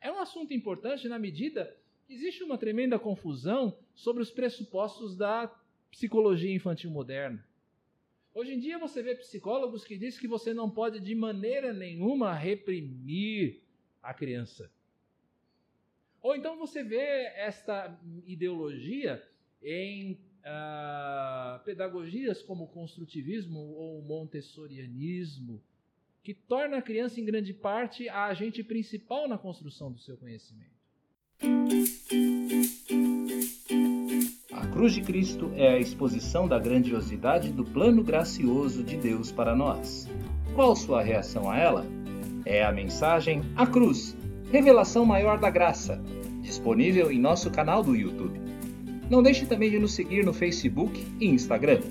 É 0.00 0.10
um 0.10 0.18
assunto 0.18 0.52
importante 0.52 1.08
na 1.08 1.18
medida 1.18 1.76
que 2.06 2.14
existe 2.14 2.42
uma 2.42 2.58
tremenda 2.58 2.98
confusão 2.98 3.76
sobre 3.94 4.22
os 4.22 4.30
pressupostos 4.30 5.16
da 5.16 5.48
psicologia 5.90 6.54
infantil 6.54 6.90
moderna. 6.90 7.44
Hoje 8.34 8.52
em 8.52 8.58
dia 8.58 8.78
você 8.78 9.02
vê 9.02 9.14
psicólogos 9.14 9.84
que 9.84 9.96
dizem 9.96 10.20
que 10.20 10.28
você 10.28 10.52
não 10.52 10.70
pode 10.70 11.00
de 11.00 11.14
maneira 11.14 11.72
nenhuma 11.72 12.34
reprimir 12.34 13.62
a 14.02 14.12
criança. 14.12 14.70
Ou 16.20 16.36
então 16.36 16.58
você 16.58 16.84
vê 16.84 17.32
esta 17.34 17.98
ideologia 18.26 19.26
em 19.62 20.12
uh, 20.12 21.64
pedagogias 21.64 22.42
como 22.42 22.64
o 22.64 22.68
construtivismo 22.68 23.58
ou 23.58 23.98
o 24.00 24.02
montessorianismo, 24.02 25.62
que 26.26 26.34
torna 26.34 26.78
a 26.78 26.82
criança, 26.82 27.20
em 27.20 27.24
grande 27.24 27.54
parte, 27.54 28.08
a 28.08 28.24
agente 28.24 28.60
principal 28.64 29.28
na 29.28 29.38
construção 29.38 29.92
do 29.92 30.00
seu 30.00 30.16
conhecimento. 30.16 30.72
A 34.50 34.66
cruz 34.66 34.92
de 34.92 35.02
Cristo 35.02 35.52
é 35.54 35.68
a 35.68 35.78
exposição 35.78 36.48
da 36.48 36.58
grandiosidade 36.58 37.52
do 37.52 37.64
plano 37.64 38.02
gracioso 38.02 38.82
de 38.82 38.96
Deus 38.96 39.30
para 39.30 39.54
nós. 39.54 40.08
Qual 40.52 40.74
sua 40.74 41.00
reação 41.00 41.48
a 41.48 41.58
ela? 41.58 41.86
É 42.44 42.64
a 42.64 42.72
mensagem 42.72 43.42
A 43.54 43.64
Cruz 43.64 44.16
Revelação 44.50 45.06
Maior 45.06 45.38
da 45.38 45.48
Graça, 45.48 46.02
disponível 46.42 47.08
em 47.12 47.20
nosso 47.20 47.52
canal 47.52 47.84
do 47.84 47.94
YouTube. 47.94 48.40
Não 49.08 49.22
deixe 49.22 49.46
também 49.46 49.70
de 49.70 49.78
nos 49.78 49.94
seguir 49.94 50.24
no 50.24 50.32
Facebook 50.32 51.06
e 51.20 51.26
Instagram. 51.28 51.82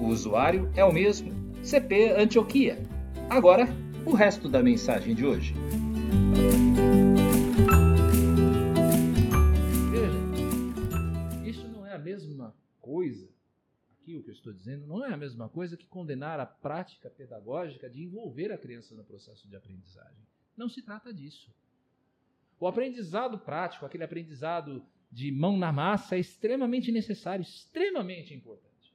O 0.00 0.06
usuário 0.06 0.70
é 0.76 0.84
o 0.84 0.92
mesmo, 0.92 1.32
CP 1.60 2.12
Antioquia. 2.12 2.93
Agora, 3.30 3.66
o 4.06 4.12
resto 4.12 4.48
da 4.48 4.62
mensagem 4.62 5.14
de 5.14 5.24
hoje. 5.24 5.54
Veja, 9.90 11.48
isso 11.48 11.66
não 11.68 11.86
é 11.86 11.94
a 11.94 11.98
mesma 11.98 12.54
coisa, 12.80 13.28
aqui 13.92 14.14
o 14.16 14.22
que 14.22 14.30
eu 14.30 14.34
estou 14.34 14.52
dizendo, 14.52 14.86
não 14.86 15.04
é 15.04 15.12
a 15.12 15.16
mesma 15.16 15.48
coisa 15.48 15.76
que 15.76 15.86
condenar 15.86 16.38
a 16.38 16.46
prática 16.46 17.10
pedagógica 17.10 17.88
de 17.88 18.02
envolver 18.02 18.52
a 18.52 18.58
criança 18.58 18.94
no 18.94 19.04
processo 19.04 19.48
de 19.48 19.56
aprendizagem. 19.56 20.26
Não 20.56 20.68
se 20.68 20.82
trata 20.82 21.12
disso. 21.12 21.52
O 22.60 22.66
aprendizado 22.66 23.38
prático, 23.38 23.84
aquele 23.84 24.04
aprendizado 24.04 24.84
de 25.10 25.32
mão 25.32 25.56
na 25.56 25.72
massa, 25.72 26.16
é 26.16 26.20
extremamente 26.20 26.92
necessário, 26.92 27.42
extremamente 27.42 28.34
importante. 28.34 28.94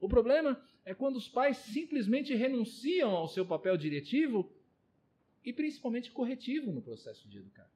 O 0.00 0.08
problema 0.08 0.60
é 0.84 0.94
quando 0.94 1.16
os 1.16 1.28
pais 1.28 1.58
simplesmente 1.58 2.34
renunciam 2.34 3.10
ao 3.10 3.28
seu 3.28 3.46
papel 3.46 3.76
diretivo 3.76 4.50
e 5.44 5.52
principalmente 5.52 6.10
corretivo 6.10 6.72
no 6.72 6.82
processo 6.82 7.28
de 7.28 7.38
educar. 7.38 7.70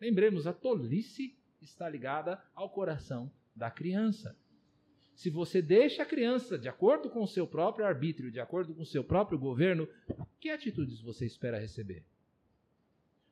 Lembremos, 0.00 0.46
a 0.46 0.52
tolice 0.52 1.36
está 1.60 1.88
ligada 1.88 2.42
ao 2.54 2.68
coração 2.68 3.30
da 3.54 3.70
criança. 3.70 4.36
Se 5.14 5.30
você 5.30 5.62
deixa 5.62 6.02
a 6.02 6.06
criança 6.06 6.58
de 6.58 6.68
acordo 6.68 7.08
com 7.08 7.22
o 7.22 7.28
seu 7.28 7.46
próprio 7.46 7.86
arbítrio, 7.86 8.30
de 8.30 8.40
acordo 8.40 8.74
com 8.74 8.82
o 8.82 8.86
seu 8.86 9.04
próprio 9.04 9.38
governo, 9.38 9.88
que 10.40 10.50
atitudes 10.50 11.00
você 11.00 11.24
espera 11.24 11.58
receber? 11.58 12.04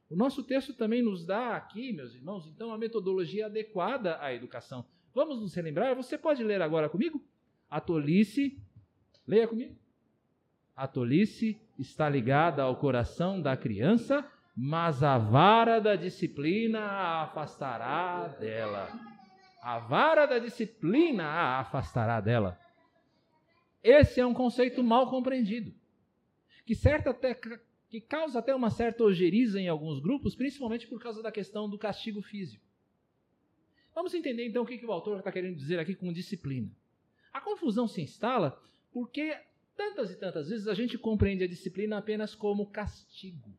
O 0.09 0.16
nosso 0.16 0.44
texto 0.44 0.75
também 0.75 1.03
nos 1.03 1.25
dá 1.25 1.57
aqui, 1.57 1.92
meus 1.92 2.14
irmãos, 2.14 2.46
então, 2.46 2.72
a 2.72 2.79
metodologia 2.79 3.46
adequada 3.46 4.20
à 4.20 4.33
educação. 4.33 4.85
Vamos 5.14 5.40
nos 5.40 5.55
relembrar? 5.55 5.96
Você 5.96 6.16
pode 6.16 6.44
ler 6.44 6.62
agora 6.62 6.88
comigo? 6.88 7.22
A 7.73 7.81
tolice, 7.81 8.63
leia 9.27 9.49
comigo. 9.49 9.75
A 10.77 10.87
tolice 10.87 11.59
está 11.79 12.07
ligada 12.07 12.63
ao 12.63 12.77
coração 12.77 13.41
da 13.41 13.57
criança, 13.57 14.31
mas 14.55 15.03
a 15.03 15.17
vara 15.17 15.81
da 15.81 15.97
disciplina 15.97 16.81
a 16.81 17.23
afastará 17.23 18.29
dela. 18.39 18.91
A 19.63 19.79
vara 19.79 20.27
da 20.27 20.39
disciplina 20.39 21.25
a 21.25 21.61
afastará 21.61 22.21
dela. 22.21 22.61
Esse 23.83 24.21
é 24.21 24.27
um 24.27 24.35
conceito 24.35 24.85
mal 24.85 25.09
compreendido, 25.09 25.73
que, 26.67 26.75
certa 26.75 27.09
até, 27.09 27.35
que 27.89 28.03
causa 28.03 28.41
até 28.41 28.55
uma 28.55 28.69
certa 28.69 29.03
ojeriza 29.03 29.59
em 29.59 29.69
alguns 29.69 29.99
grupos, 29.99 30.37
principalmente 30.37 30.87
por 30.87 31.01
causa 31.01 31.23
da 31.23 31.33
questão 31.33 31.71
do 31.71 31.79
castigo 31.79 32.21
físico. 32.21 32.67
Vamos 33.95 34.13
entender 34.13 34.47
então 34.47 34.63
o 34.63 34.67
que, 34.67 34.77
que 34.77 34.85
o 34.85 34.93
autor 34.93 35.21
está 35.21 35.33
querendo 35.33 35.57
dizer 35.57 35.79
aqui 35.79 35.95
com 35.95 36.13
disciplina. 36.13 36.71
A 37.33 37.40
confusão 37.40 37.88
se 37.88 38.03
instala 38.03 38.61
porque 38.92 39.37
tantas 39.77 40.11
e 40.11 40.16
tantas 40.16 40.49
vezes 40.49 40.68
a 40.68 40.75
gente 40.75 40.99
compreende 40.99 41.45
a 41.45 41.49
disciplina 41.49 41.99
apenas 41.99 42.35
como 42.35 42.71
castigo. 42.71 43.53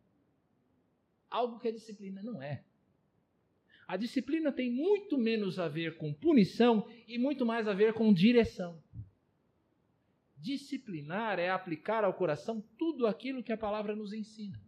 Algo 1.30 1.60
que 1.60 1.68
a 1.68 1.72
disciplina 1.72 2.22
não 2.22 2.42
é. 2.42 2.64
A 3.88 3.98
disciplina 3.98 4.52
tem 4.52 4.72
muito 4.72 5.18
menos 5.18 5.60
a 5.60 5.68
ver 5.68 5.98
com 5.98 6.14
punição 6.14 6.88
e 7.08 7.18
muito 7.18 7.46
mais 7.46 7.68
a 7.68 7.74
ver 7.74 7.94
com 7.94 8.14
direção. 8.14 8.82
Disciplinar 10.38 11.40
é 11.40 11.50
aplicar 11.50 12.04
ao 12.04 12.14
coração 12.14 12.64
tudo 12.78 13.08
aquilo 13.08 13.44
que 13.44 13.52
a 13.52 13.58
palavra 13.58 13.96
nos 13.96 14.14
ensina. 14.14 14.60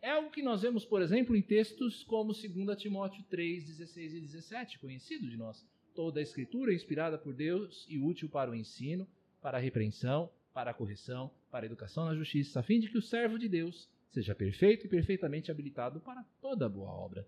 É 0.00 0.10
algo 0.10 0.30
que 0.30 0.42
nós 0.42 0.62
vemos, 0.62 0.84
por 0.84 1.00
exemplo, 1.00 1.36
em 1.36 1.42
textos 1.42 2.02
como 2.04 2.32
2 2.32 2.76
Timóteo 2.76 3.24
3, 3.30 3.64
16 3.66 4.14
e 4.14 4.20
17, 4.20 4.78
conhecido 4.78 5.28
de 5.28 5.36
nós. 5.36 5.64
Toda 5.94 6.20
a 6.20 6.22
escritura 6.22 6.72
inspirada 6.72 7.18
por 7.18 7.34
Deus 7.34 7.86
e 7.88 7.98
útil 7.98 8.28
para 8.28 8.50
o 8.50 8.54
ensino, 8.54 9.06
para 9.40 9.58
a 9.58 9.60
repreensão, 9.60 10.30
para 10.54 10.70
a 10.70 10.74
correção, 10.74 11.30
para 11.50 11.64
a 11.64 11.66
educação 11.66 12.06
na 12.06 12.14
justiça, 12.14 12.60
a 12.60 12.62
fim 12.62 12.80
de 12.80 12.88
que 12.88 12.98
o 12.98 13.02
servo 13.02 13.38
de 13.38 13.48
Deus 13.48 13.88
seja 14.10 14.34
perfeito 14.34 14.86
e 14.86 14.88
perfeitamente 14.88 15.50
habilitado 15.50 16.00
para 16.00 16.24
toda 16.40 16.68
boa 16.68 16.90
obra. 16.90 17.26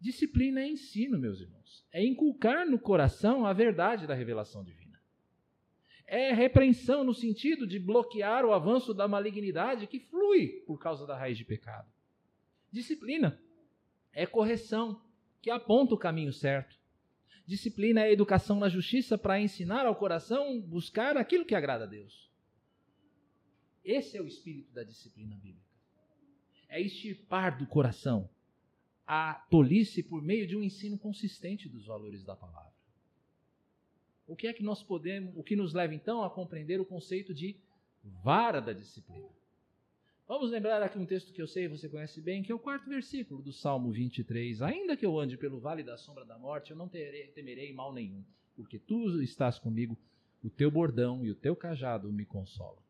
Disciplina 0.00 0.60
é 0.60 0.68
ensino, 0.68 1.18
meus 1.18 1.40
irmãos. 1.40 1.84
É 1.92 2.04
inculcar 2.04 2.66
no 2.66 2.78
coração 2.78 3.44
a 3.44 3.52
verdade 3.52 4.06
da 4.06 4.14
revelação 4.14 4.62
divina. 4.62 5.00
É 6.06 6.32
repreensão 6.32 7.04
no 7.04 7.12
sentido 7.12 7.66
de 7.66 7.78
bloquear 7.78 8.44
o 8.44 8.52
avanço 8.52 8.94
da 8.94 9.08
malignidade 9.08 9.86
que 9.86 10.00
flui 10.00 10.62
por 10.66 10.78
causa 10.78 11.06
da 11.06 11.16
raiz 11.16 11.36
de 11.36 11.44
pecado. 11.44 11.90
Disciplina 12.70 13.38
é 14.12 14.24
correção 14.24 15.02
que 15.42 15.50
aponta 15.50 15.94
o 15.94 15.98
caminho 15.98 16.32
certo. 16.32 16.77
Disciplina 17.48 18.02
é 18.02 18.12
educação 18.12 18.58
na 18.58 18.68
justiça 18.68 19.16
para 19.16 19.40
ensinar 19.40 19.86
ao 19.86 19.96
coração 19.96 20.60
buscar 20.60 21.16
aquilo 21.16 21.46
que 21.46 21.54
agrada 21.54 21.84
a 21.84 21.86
Deus. 21.86 22.30
Esse 23.82 24.18
é 24.18 24.20
o 24.20 24.26
espírito 24.26 24.70
da 24.74 24.84
disciplina 24.84 25.34
bíblica. 25.34 25.66
É 26.68 26.78
extirpar 26.78 27.56
do 27.56 27.66
coração 27.66 28.28
a 29.06 29.32
tolice 29.50 30.02
por 30.02 30.20
meio 30.20 30.46
de 30.46 30.54
um 30.56 30.62
ensino 30.62 30.98
consistente 30.98 31.70
dos 31.70 31.86
valores 31.86 32.22
da 32.22 32.36
palavra. 32.36 32.74
O 34.26 34.36
que 34.36 34.46
é 34.46 34.52
que 34.52 34.62
nós 34.62 34.82
podemos, 34.82 35.32
o 35.34 35.42
que 35.42 35.56
nos 35.56 35.72
leva 35.72 35.94
então 35.94 36.22
a 36.22 36.28
compreender 36.28 36.78
o 36.82 36.84
conceito 36.84 37.32
de 37.32 37.56
vara 38.04 38.60
da 38.60 38.74
disciplina? 38.74 39.30
Vamos 40.28 40.50
lembrar 40.50 40.82
aqui 40.82 40.98
um 40.98 41.06
texto 41.06 41.32
que 41.32 41.40
eu 41.40 41.46
sei 41.46 41.68
você 41.68 41.88
conhece 41.88 42.20
bem, 42.20 42.42
que 42.42 42.52
é 42.52 42.54
o 42.54 42.58
quarto 42.58 42.86
versículo 42.86 43.40
do 43.40 43.50
Salmo 43.50 43.90
23. 43.90 44.60
Ainda 44.60 44.94
que 44.94 45.06
eu 45.06 45.18
ande 45.18 45.38
pelo 45.38 45.58
vale 45.58 45.82
da 45.82 45.96
sombra 45.96 46.22
da 46.22 46.38
morte, 46.38 46.70
eu 46.70 46.76
não 46.76 46.86
terei, 46.86 47.28
temerei 47.28 47.72
mal 47.72 47.94
nenhum, 47.94 48.22
porque 48.54 48.78
tu 48.78 49.22
estás 49.22 49.58
comigo, 49.58 49.96
o 50.44 50.50
teu 50.50 50.70
bordão 50.70 51.24
e 51.24 51.30
o 51.30 51.34
teu 51.34 51.56
cajado 51.56 52.12
me 52.12 52.26
consolam. 52.26 52.82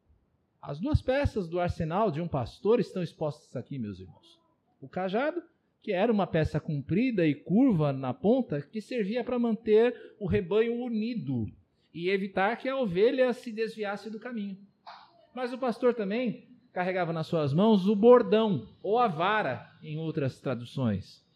As 0.60 0.80
duas 0.80 1.00
peças 1.00 1.48
do 1.48 1.60
arsenal 1.60 2.10
de 2.10 2.20
um 2.20 2.26
pastor 2.26 2.80
estão 2.80 3.04
expostas 3.04 3.54
aqui, 3.54 3.78
meus 3.78 4.00
irmãos. 4.00 4.40
O 4.80 4.88
cajado, 4.88 5.40
que 5.80 5.92
era 5.92 6.12
uma 6.12 6.26
peça 6.26 6.58
comprida 6.58 7.24
e 7.24 7.36
curva 7.36 7.92
na 7.92 8.12
ponta, 8.12 8.60
que 8.60 8.80
servia 8.80 9.22
para 9.22 9.38
manter 9.38 10.16
o 10.18 10.26
rebanho 10.26 10.74
unido 10.82 11.46
e 11.94 12.10
evitar 12.10 12.56
que 12.56 12.68
a 12.68 12.76
ovelha 12.76 13.32
se 13.32 13.52
desviasse 13.52 14.10
do 14.10 14.18
caminho. 14.18 14.58
Mas 15.32 15.52
o 15.52 15.58
pastor 15.58 15.94
também 15.94 16.47
carregava 16.78 17.12
nas 17.12 17.26
suas 17.26 17.52
mãos 17.52 17.88
o 17.88 17.96
bordão, 17.96 18.68
ou 18.80 19.00
a 19.00 19.08
vara, 19.08 19.68
em 19.82 19.98
outras 19.98 20.40
traduções. 20.40 21.26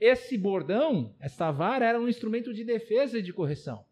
Esse 0.00 0.36
bordão, 0.36 1.14
essa 1.20 1.52
vara, 1.52 1.86
era 1.86 2.00
um 2.00 2.08
instrumento 2.08 2.52
de 2.52 2.64
defesa 2.64 3.20
e 3.20 3.22
de 3.22 3.32
correção. 3.32 3.84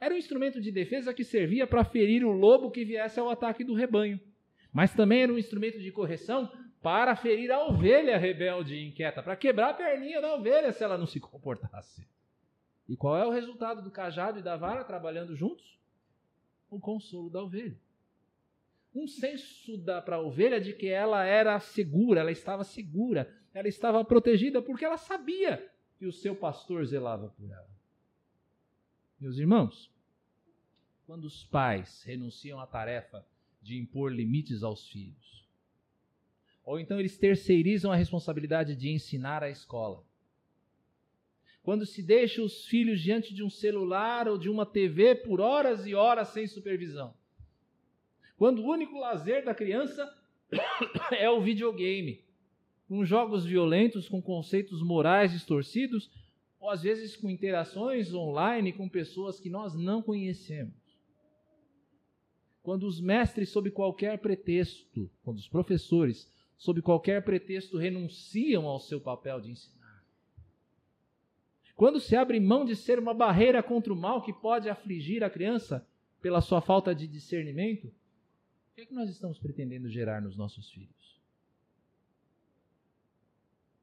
Era 0.00 0.12
um 0.12 0.18
instrumento 0.18 0.60
de 0.60 0.72
defesa 0.72 1.14
que 1.14 1.22
servia 1.22 1.64
para 1.64 1.84
ferir 1.84 2.24
o 2.24 2.32
lobo 2.32 2.72
que 2.72 2.84
viesse 2.84 3.20
ao 3.20 3.30
ataque 3.30 3.62
do 3.62 3.72
rebanho. 3.72 4.18
Mas 4.72 4.92
também 4.92 5.22
era 5.22 5.32
um 5.32 5.38
instrumento 5.38 5.78
de 5.78 5.92
correção 5.92 6.50
para 6.82 7.14
ferir 7.14 7.52
a 7.52 7.64
ovelha 7.64 8.18
rebelde 8.18 8.74
e 8.74 8.88
inquieta, 8.88 9.22
para 9.22 9.36
quebrar 9.36 9.70
a 9.70 9.74
perninha 9.74 10.20
da 10.20 10.34
ovelha 10.34 10.72
se 10.72 10.82
ela 10.82 10.98
não 10.98 11.06
se 11.06 11.20
comportasse. 11.20 12.04
E 12.88 12.96
qual 12.96 13.16
é 13.16 13.24
o 13.24 13.30
resultado 13.30 13.80
do 13.80 13.92
cajado 13.92 14.40
e 14.40 14.42
da 14.42 14.56
vara 14.56 14.82
trabalhando 14.82 15.36
juntos? 15.36 15.78
O 16.68 16.80
consolo 16.80 17.30
da 17.30 17.40
ovelha 17.40 17.78
um 18.94 19.06
senso 19.06 19.78
para 20.04 20.16
a 20.16 20.20
ovelha 20.20 20.60
de 20.60 20.72
que 20.72 20.88
ela 20.88 21.24
era 21.24 21.58
segura, 21.60 22.20
ela 22.20 22.32
estava 22.32 22.64
segura, 22.64 23.32
ela 23.54 23.68
estava 23.68 24.04
protegida, 24.04 24.60
porque 24.60 24.84
ela 24.84 24.96
sabia 24.96 25.70
que 25.98 26.06
o 26.06 26.12
seu 26.12 26.34
pastor 26.34 26.84
zelava 26.84 27.28
por 27.28 27.50
ela. 27.50 27.70
Meus 29.18 29.38
irmãos, 29.38 29.90
quando 31.06 31.24
os 31.24 31.44
pais 31.44 32.02
renunciam 32.02 32.58
à 32.58 32.66
tarefa 32.66 33.26
de 33.60 33.78
impor 33.78 34.12
limites 34.12 34.62
aos 34.62 34.88
filhos, 34.88 35.40
Ou 36.62 36.78
então 36.78 37.00
eles 37.00 37.18
terceirizam 37.18 37.90
a 37.90 37.96
responsabilidade 37.96 38.76
de 38.76 38.90
ensinar 38.90 39.42
a 39.42 39.50
escola. 39.50 40.04
Quando 41.62 41.84
se 41.84 42.02
deixa 42.02 42.42
os 42.42 42.64
filhos 42.66 43.00
diante 43.00 43.34
de 43.34 43.42
um 43.42 43.50
celular 43.50 44.28
ou 44.28 44.38
de 44.38 44.48
uma 44.48 44.64
TV 44.64 45.14
por 45.14 45.40
horas 45.40 45.86
e 45.86 45.94
horas 45.94 46.28
sem 46.28 46.46
supervisão. 46.46 47.14
Quando 48.40 48.62
o 48.62 48.70
único 48.70 48.98
lazer 48.98 49.44
da 49.44 49.54
criança 49.54 50.10
é 51.12 51.28
o 51.28 51.42
videogame, 51.42 52.24
com 52.88 53.04
jogos 53.04 53.44
violentos, 53.44 54.08
com 54.08 54.22
conceitos 54.22 54.82
morais 54.82 55.32
distorcidos, 55.32 56.10
ou 56.58 56.70
às 56.70 56.80
vezes 56.80 57.14
com 57.14 57.28
interações 57.28 58.14
online 58.14 58.72
com 58.72 58.88
pessoas 58.88 59.38
que 59.38 59.50
nós 59.50 59.74
não 59.74 60.00
conhecemos. 60.00 60.72
Quando 62.62 62.84
os 62.84 62.98
mestres, 62.98 63.50
sob 63.50 63.70
qualquer 63.70 64.18
pretexto, 64.20 65.10
quando 65.22 65.36
os 65.36 65.46
professores, 65.46 66.32
sob 66.56 66.80
qualquer 66.80 67.22
pretexto, 67.22 67.76
renunciam 67.76 68.66
ao 68.66 68.80
seu 68.80 69.02
papel 69.02 69.38
de 69.42 69.50
ensinar. 69.50 70.02
Quando 71.76 72.00
se 72.00 72.16
abre 72.16 72.40
mão 72.40 72.64
de 72.64 72.74
ser 72.74 72.98
uma 72.98 73.12
barreira 73.12 73.62
contra 73.62 73.92
o 73.92 73.96
mal 73.96 74.22
que 74.22 74.32
pode 74.32 74.70
afligir 74.70 75.22
a 75.22 75.28
criança 75.28 75.86
pela 76.22 76.40
sua 76.40 76.62
falta 76.62 76.94
de 76.94 77.06
discernimento, 77.06 77.92
que 78.80 78.84
é 78.84 78.86
que 78.86 78.94
nós 78.94 79.10
estamos 79.10 79.38
pretendendo 79.38 79.90
gerar 79.90 80.22
nos 80.22 80.38
nossos 80.38 80.70
filhos? 80.70 81.20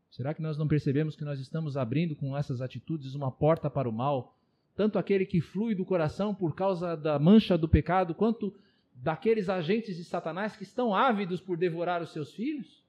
Será 0.10 0.33
que 0.33 0.41
nós 0.41 0.57
não 0.57 0.67
percebemos 0.67 1.15
que 1.15 1.23
nós 1.23 1.39
estamos 1.39 1.77
abrindo 1.77 2.15
com 2.15 2.36
essas 2.36 2.62
atitudes 2.62 3.13
uma 3.13 3.31
porta 3.31 3.69
para 3.69 3.88
o 3.88 3.93
mal? 3.93 4.36
Tanto 4.75 4.97
aquele 4.97 5.23
que 5.23 5.39
flui 5.39 5.75
do 5.75 5.86
coração 5.86 6.33
por 6.33 6.55
causa 6.55 6.97
da 6.97 7.19
mancha 7.19 7.55
do 7.55 7.69
pecado, 7.69 8.15
quanto 8.15 8.55
daqueles 8.95 9.49
agentes 9.49 9.97
de 9.97 10.03
Satanás 10.03 10.55
que 10.55 10.63
estão 10.63 10.95
ávidos 10.95 11.39
por 11.39 11.57
devorar 11.57 12.01
os 12.01 12.12
seus 12.12 12.33
filhos? 12.33 12.83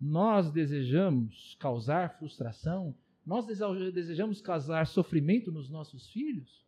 Nós 0.00 0.50
desejamos 0.50 1.56
causar 1.60 2.16
frustração? 2.18 2.94
Nós 3.26 3.44
desejamos 3.46 4.40
causar 4.40 4.86
sofrimento 4.86 5.52
nos 5.52 5.68
nossos 5.68 6.08
filhos? 6.08 6.64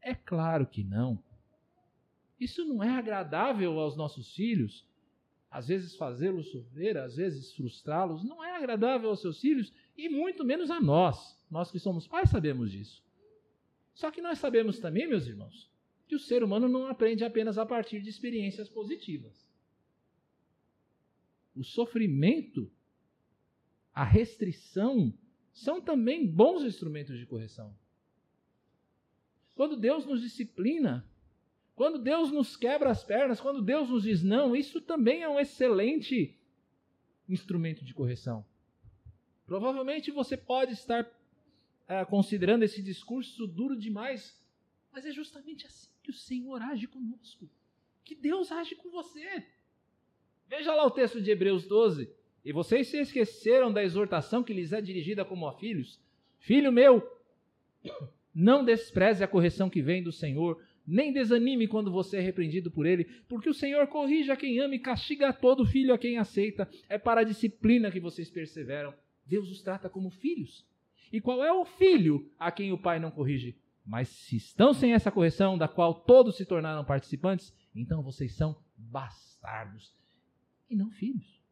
É 0.00 0.14
claro 0.14 0.66
que 0.66 0.82
não. 0.82 1.22
Isso 2.38 2.64
não 2.64 2.82
é 2.82 2.90
agradável 2.90 3.78
aos 3.78 3.96
nossos 3.96 4.34
filhos. 4.34 4.86
Às 5.50 5.68
vezes 5.68 5.96
fazê-los 5.96 6.50
sofrer, 6.50 6.96
às 6.98 7.16
vezes 7.16 7.52
frustrá-los, 7.54 8.22
não 8.22 8.44
é 8.44 8.56
agradável 8.56 9.08
aos 9.08 9.20
seus 9.20 9.40
filhos 9.40 9.72
e 9.96 10.08
muito 10.08 10.44
menos 10.44 10.70
a 10.70 10.80
nós. 10.80 11.36
Nós 11.50 11.70
que 11.70 11.78
somos 11.78 12.06
pais 12.06 12.30
sabemos 12.30 12.70
disso. 12.70 13.02
Só 13.94 14.10
que 14.10 14.20
nós 14.20 14.38
sabemos 14.38 14.78
também, 14.78 15.08
meus 15.08 15.26
irmãos, 15.26 15.68
que 16.06 16.14
o 16.14 16.20
ser 16.20 16.44
humano 16.44 16.68
não 16.68 16.86
aprende 16.86 17.24
apenas 17.24 17.58
a 17.58 17.66
partir 17.66 18.00
de 18.00 18.08
experiências 18.08 18.68
positivas. 18.68 19.46
O 21.56 21.64
sofrimento, 21.64 22.70
a 23.92 24.04
restrição, 24.04 25.12
são 25.52 25.80
também 25.80 26.26
bons 26.26 26.62
instrumentos 26.62 27.18
de 27.18 27.26
correção. 27.26 27.76
Quando 29.56 29.76
Deus 29.76 30.06
nos 30.06 30.20
disciplina, 30.20 31.04
quando 31.78 31.96
Deus 31.96 32.32
nos 32.32 32.56
quebra 32.56 32.90
as 32.90 33.04
pernas, 33.04 33.40
quando 33.40 33.62
Deus 33.62 33.88
nos 33.88 34.02
diz 34.02 34.20
não, 34.20 34.56
isso 34.56 34.80
também 34.80 35.22
é 35.22 35.28
um 35.28 35.38
excelente 35.38 36.36
instrumento 37.28 37.84
de 37.84 37.94
correção. 37.94 38.44
Provavelmente 39.46 40.10
você 40.10 40.36
pode 40.36 40.72
estar 40.72 41.08
é, 41.86 42.04
considerando 42.04 42.64
esse 42.64 42.82
discurso 42.82 43.46
duro 43.46 43.78
demais, 43.78 44.36
mas 44.90 45.06
é 45.06 45.12
justamente 45.12 45.68
assim 45.68 45.88
que 46.02 46.10
o 46.10 46.14
Senhor 46.14 46.60
age 46.60 46.88
conosco, 46.88 47.48
que 48.04 48.16
Deus 48.16 48.50
age 48.50 48.74
com 48.74 48.90
você. 48.90 49.46
Veja 50.48 50.74
lá 50.74 50.84
o 50.84 50.90
texto 50.90 51.20
de 51.20 51.30
Hebreus 51.30 51.64
12. 51.64 52.10
E 52.44 52.52
vocês 52.52 52.88
se 52.88 52.98
esqueceram 52.98 53.72
da 53.72 53.84
exortação 53.84 54.42
que 54.42 54.52
lhes 54.52 54.72
é 54.72 54.80
dirigida 54.80 55.24
como 55.24 55.46
a 55.46 55.52
filhos? 55.52 56.00
Filho 56.40 56.72
meu, 56.72 57.08
não 58.34 58.64
despreze 58.64 59.22
a 59.22 59.28
correção 59.28 59.70
que 59.70 59.80
vem 59.80 60.02
do 60.02 60.10
Senhor, 60.10 60.60
nem 60.88 61.12
desanime 61.12 61.68
quando 61.68 61.92
você 61.92 62.16
é 62.16 62.20
repreendido 62.20 62.70
por 62.70 62.86
ele, 62.86 63.04
porque 63.28 63.50
o 63.50 63.54
Senhor 63.54 63.86
corrige 63.88 64.30
a 64.32 64.36
quem 64.36 64.58
ama 64.58 64.74
e 64.74 64.78
castiga 64.78 65.28
a 65.28 65.32
todo 65.34 65.66
filho 65.66 65.92
a 65.92 65.98
quem 65.98 66.16
aceita. 66.16 66.66
É 66.88 66.96
para 66.96 67.20
a 67.20 67.24
disciplina 67.24 67.90
que 67.90 68.00
vocês 68.00 68.30
perseveram. 68.30 68.94
Deus 69.26 69.50
os 69.50 69.60
trata 69.60 69.90
como 69.90 70.10
filhos. 70.10 70.66
E 71.12 71.20
qual 71.20 71.44
é 71.44 71.52
o 71.52 71.66
filho 71.66 72.30
a 72.38 72.50
quem 72.50 72.72
o 72.72 72.78
pai 72.78 72.98
não 72.98 73.10
corrige? 73.10 73.54
Mas 73.84 74.08
se 74.08 74.36
estão 74.36 74.72
sem 74.72 74.94
essa 74.94 75.10
correção, 75.10 75.58
da 75.58 75.68
qual 75.68 75.92
todos 75.92 76.36
se 76.36 76.46
tornaram 76.46 76.84
participantes, 76.84 77.54
então 77.74 78.02
vocês 78.02 78.34
são 78.34 78.56
bastardos 78.74 79.94
e 80.70 80.74
não 80.74 80.90
filhos. 80.90 81.42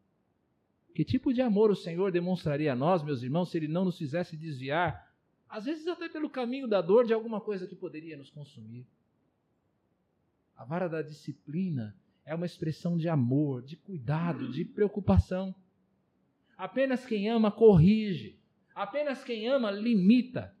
Que 0.95 1.05
tipo 1.05 1.31
de 1.31 1.43
amor 1.43 1.69
o 1.69 1.75
Senhor 1.75 2.11
demonstraria 2.11 2.73
a 2.73 2.75
nós, 2.75 3.03
meus 3.03 3.21
irmãos, 3.21 3.51
se 3.51 3.57
ele 3.57 3.67
não 3.67 3.85
nos 3.85 3.99
fizesse 3.99 4.35
desviar, 4.35 5.13
às 5.47 5.65
vezes 5.65 5.87
até 5.87 6.09
pelo 6.09 6.29
caminho 6.29 6.67
da 6.67 6.81
dor, 6.81 7.05
de 7.05 7.13
alguma 7.13 7.39
coisa 7.39 7.67
que 7.67 7.75
poderia 7.75 8.17
nos 8.17 8.31
consumir? 8.31 8.87
A 10.57 10.65
vara 10.65 10.89
da 10.89 11.03
disciplina 11.03 11.95
é 12.25 12.33
uma 12.33 12.45
expressão 12.45 12.97
de 12.97 13.07
amor, 13.07 13.61
de 13.61 13.77
cuidado, 13.77 14.51
de 14.51 14.65
preocupação. 14.65 15.53
Apenas 16.57 17.05
quem 17.05 17.29
ama 17.29 17.51
corrige. 17.51 18.39
Apenas 18.73 19.23
quem 19.23 19.47
ama 19.47 19.69
limita. 19.69 20.53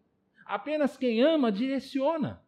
Apenas 0.45 0.95
quem 0.95 1.21
ama 1.23 1.51
direciona. 1.51 2.39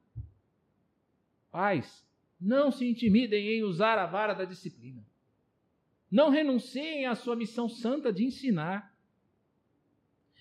Pais, 1.49 2.07
não 2.39 2.71
se 2.71 2.87
intimidem 2.87 3.47
em 3.47 3.63
usar 3.63 3.97
a 3.97 4.05
vara 4.05 4.35
da 4.35 4.45
disciplina. 4.45 5.03
Não 6.09 6.29
renunciem 6.29 7.07
à 7.07 7.15
sua 7.15 7.35
missão 7.35 7.67
santa 7.67 8.13
de 8.13 8.23
ensinar. 8.23 8.95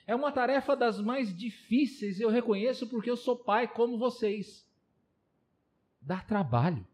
É 0.06 0.14
uma 0.14 0.30
tarefa 0.30 0.76
das 0.76 1.00
mais 1.00 1.34
difíceis, 1.34 2.20
eu 2.20 2.28
reconheço, 2.28 2.86
porque 2.86 3.10
eu 3.10 3.16
sou 3.16 3.36
pai 3.36 3.66
como 3.66 3.98
vocês. 3.98 4.68
Dá 6.00 6.20
trabalho 6.20 6.86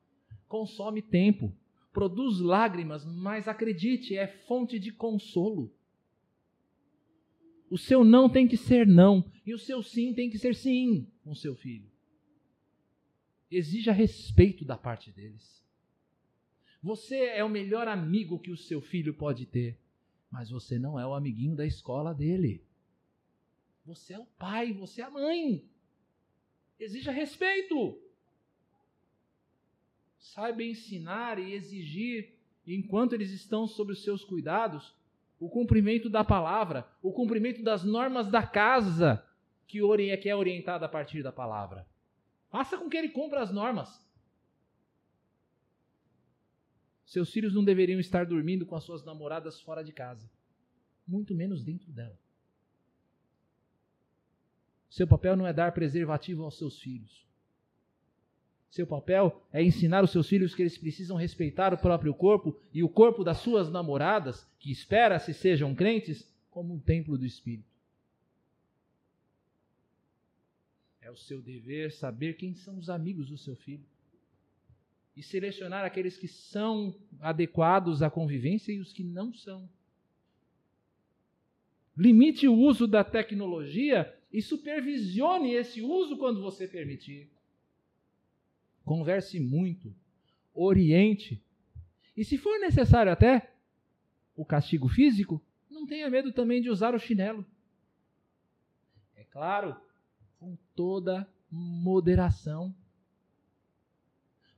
consome 0.48 1.02
tempo, 1.02 1.52
produz 1.92 2.40
lágrimas, 2.40 3.04
mas 3.04 3.48
acredite, 3.48 4.16
é 4.16 4.26
fonte 4.26 4.78
de 4.78 4.92
consolo. 4.92 5.72
O 7.70 7.78
seu 7.78 8.04
não 8.04 8.28
tem 8.28 8.46
que 8.46 8.56
ser 8.56 8.86
não, 8.86 9.30
e 9.46 9.54
o 9.54 9.58
seu 9.58 9.82
sim 9.82 10.12
tem 10.12 10.28
que 10.28 10.38
ser 10.38 10.54
sim 10.54 11.06
com 11.22 11.34
seu 11.34 11.54
filho. 11.54 11.90
Exija 13.50 13.92
respeito 13.92 14.64
da 14.64 14.76
parte 14.76 15.10
deles. 15.10 15.64
Você 16.82 17.16
é 17.16 17.42
o 17.42 17.48
melhor 17.48 17.88
amigo 17.88 18.38
que 18.38 18.50
o 18.50 18.56
seu 18.56 18.80
filho 18.80 19.14
pode 19.14 19.46
ter, 19.46 19.78
mas 20.30 20.50
você 20.50 20.78
não 20.78 20.98
é 20.98 21.06
o 21.06 21.14
amiguinho 21.14 21.56
da 21.56 21.64
escola 21.64 22.12
dele. 22.12 22.62
Você 23.86 24.14
é 24.14 24.18
o 24.18 24.26
pai, 24.26 24.72
você 24.72 25.00
é 25.00 25.04
a 25.04 25.10
mãe. 25.10 25.64
Exija 26.78 27.12
respeito 27.12 28.03
saiba 30.24 30.62
ensinar 30.62 31.38
e 31.38 31.52
exigir, 31.52 32.32
enquanto 32.66 33.12
eles 33.12 33.30
estão 33.30 33.66
sob 33.66 33.92
os 33.92 34.02
seus 34.02 34.24
cuidados, 34.24 34.94
o 35.38 35.50
cumprimento 35.50 36.08
da 36.08 36.24
palavra, 36.24 36.88
o 37.02 37.12
cumprimento 37.12 37.62
das 37.62 37.84
normas 37.84 38.28
da 38.28 38.42
casa 38.42 39.22
que 39.66 39.80
é 40.28 40.34
orientada 40.34 40.86
a 40.86 40.88
partir 40.88 41.22
da 41.22 41.30
palavra. 41.30 41.86
Faça 42.48 42.78
com 42.78 42.88
que 42.88 42.96
ele 42.96 43.10
cumpra 43.10 43.42
as 43.42 43.52
normas. 43.52 44.02
Seus 47.04 47.30
filhos 47.30 47.52
não 47.54 47.62
deveriam 47.62 48.00
estar 48.00 48.24
dormindo 48.24 48.64
com 48.64 48.74
as 48.74 48.84
suas 48.84 49.04
namoradas 49.04 49.60
fora 49.60 49.84
de 49.84 49.92
casa, 49.92 50.30
muito 51.06 51.34
menos 51.34 51.62
dentro 51.62 51.92
dela. 51.92 52.18
Seu 54.88 55.06
papel 55.06 55.36
não 55.36 55.46
é 55.46 55.52
dar 55.52 55.72
preservativo 55.72 56.44
aos 56.44 56.56
seus 56.56 56.78
filhos. 56.78 57.23
Seu 58.74 58.88
papel 58.88 59.40
é 59.52 59.62
ensinar 59.62 60.02
os 60.02 60.10
seus 60.10 60.28
filhos 60.28 60.52
que 60.52 60.60
eles 60.60 60.76
precisam 60.76 61.16
respeitar 61.16 61.72
o 61.72 61.78
próprio 61.78 62.12
corpo 62.12 62.60
e 62.72 62.82
o 62.82 62.88
corpo 62.88 63.22
das 63.22 63.38
suas 63.38 63.70
namoradas, 63.70 64.50
que 64.58 64.72
espera 64.72 65.20
se 65.20 65.32
sejam 65.32 65.72
crentes, 65.76 66.28
como 66.50 66.74
um 66.74 66.80
templo 66.80 67.16
do 67.16 67.24
Espírito. 67.24 67.70
É 71.00 71.08
o 71.08 71.16
seu 71.16 71.40
dever 71.40 71.92
saber 71.92 72.34
quem 72.34 72.52
são 72.52 72.76
os 72.76 72.90
amigos 72.90 73.28
do 73.28 73.38
seu 73.38 73.54
filho 73.54 73.86
e 75.16 75.22
selecionar 75.22 75.84
aqueles 75.84 76.18
que 76.18 76.26
são 76.26 76.96
adequados 77.20 78.02
à 78.02 78.10
convivência 78.10 78.72
e 78.72 78.80
os 78.80 78.92
que 78.92 79.04
não 79.04 79.32
são. 79.32 79.70
Limite 81.96 82.48
o 82.48 82.54
uso 82.54 82.88
da 82.88 83.04
tecnologia 83.04 84.12
e 84.32 84.42
supervisione 84.42 85.52
esse 85.52 85.80
uso 85.80 86.16
quando 86.16 86.42
você 86.42 86.66
permitir 86.66 87.30
converse 88.84 89.40
muito, 89.40 89.94
oriente. 90.52 91.42
E 92.16 92.24
se 92.24 92.38
for 92.38 92.58
necessário 92.60 93.10
até 93.10 93.52
o 94.36 94.44
castigo 94.44 94.88
físico, 94.88 95.42
não 95.70 95.86
tenha 95.86 96.08
medo 96.10 96.32
também 96.32 96.60
de 96.62 96.70
usar 96.70 96.94
o 96.94 96.98
chinelo. 96.98 97.44
É 99.16 99.24
claro, 99.24 99.76
com 100.38 100.56
toda 100.74 101.28
moderação. 101.50 102.74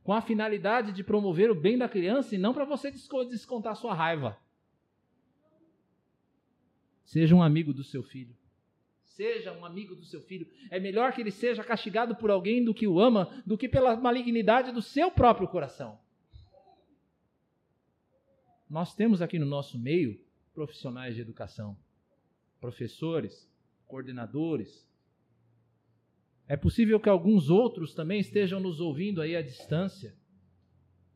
com 0.03 0.12
a 0.12 0.23
finalidade 0.23 0.93
de 0.93 1.03
promover 1.03 1.51
o 1.51 1.61
bem 1.61 1.77
da 1.77 1.89
criança 1.89 2.35
e 2.37 2.39
não 2.39 2.55
para 2.55 2.65
você 2.65 2.93
descontar 2.93 3.75
sua 3.75 3.93
raiva. 3.93 4.39
Seja 7.05 7.35
um 7.35 7.43
amigo 7.43 7.75
do 7.75 7.83
seu 7.83 8.05
filho. 8.05 8.37
Seja 9.16 9.50
um 9.50 9.64
amigo 9.64 9.96
do 9.96 10.05
seu 10.05 10.20
filho. 10.20 10.46
É 10.70 10.79
melhor 10.79 11.11
que 11.14 11.22
ele 11.22 11.31
seja 11.31 11.64
castigado 11.64 12.14
por 12.16 12.31
alguém 12.31 12.62
do 12.62 12.74
que 12.74 12.87
o 12.87 13.00
ama, 13.00 13.42
do 13.46 13.57
que 13.57 13.66
pela 13.66 13.96
malignidade 13.96 14.72
do 14.72 14.83
seu 14.83 15.11
próprio 15.11 15.48
coração. 15.48 15.98
Nós 18.68 18.94
temos 18.94 19.22
aqui 19.22 19.38
no 19.38 19.46
nosso 19.46 19.79
meio 19.79 20.20
profissionais 20.52 21.14
de 21.14 21.22
educação, 21.22 21.79
professores, 22.61 23.50
coordenadores. 23.87 24.87
É 26.46 26.55
possível 26.55 27.00
que 27.00 27.09
alguns 27.09 27.48
outros 27.48 27.94
também 27.94 28.20
estejam 28.20 28.61
nos 28.61 28.81
ouvindo 28.81 29.22
aí 29.22 29.35
à 29.35 29.40
distância. 29.40 30.14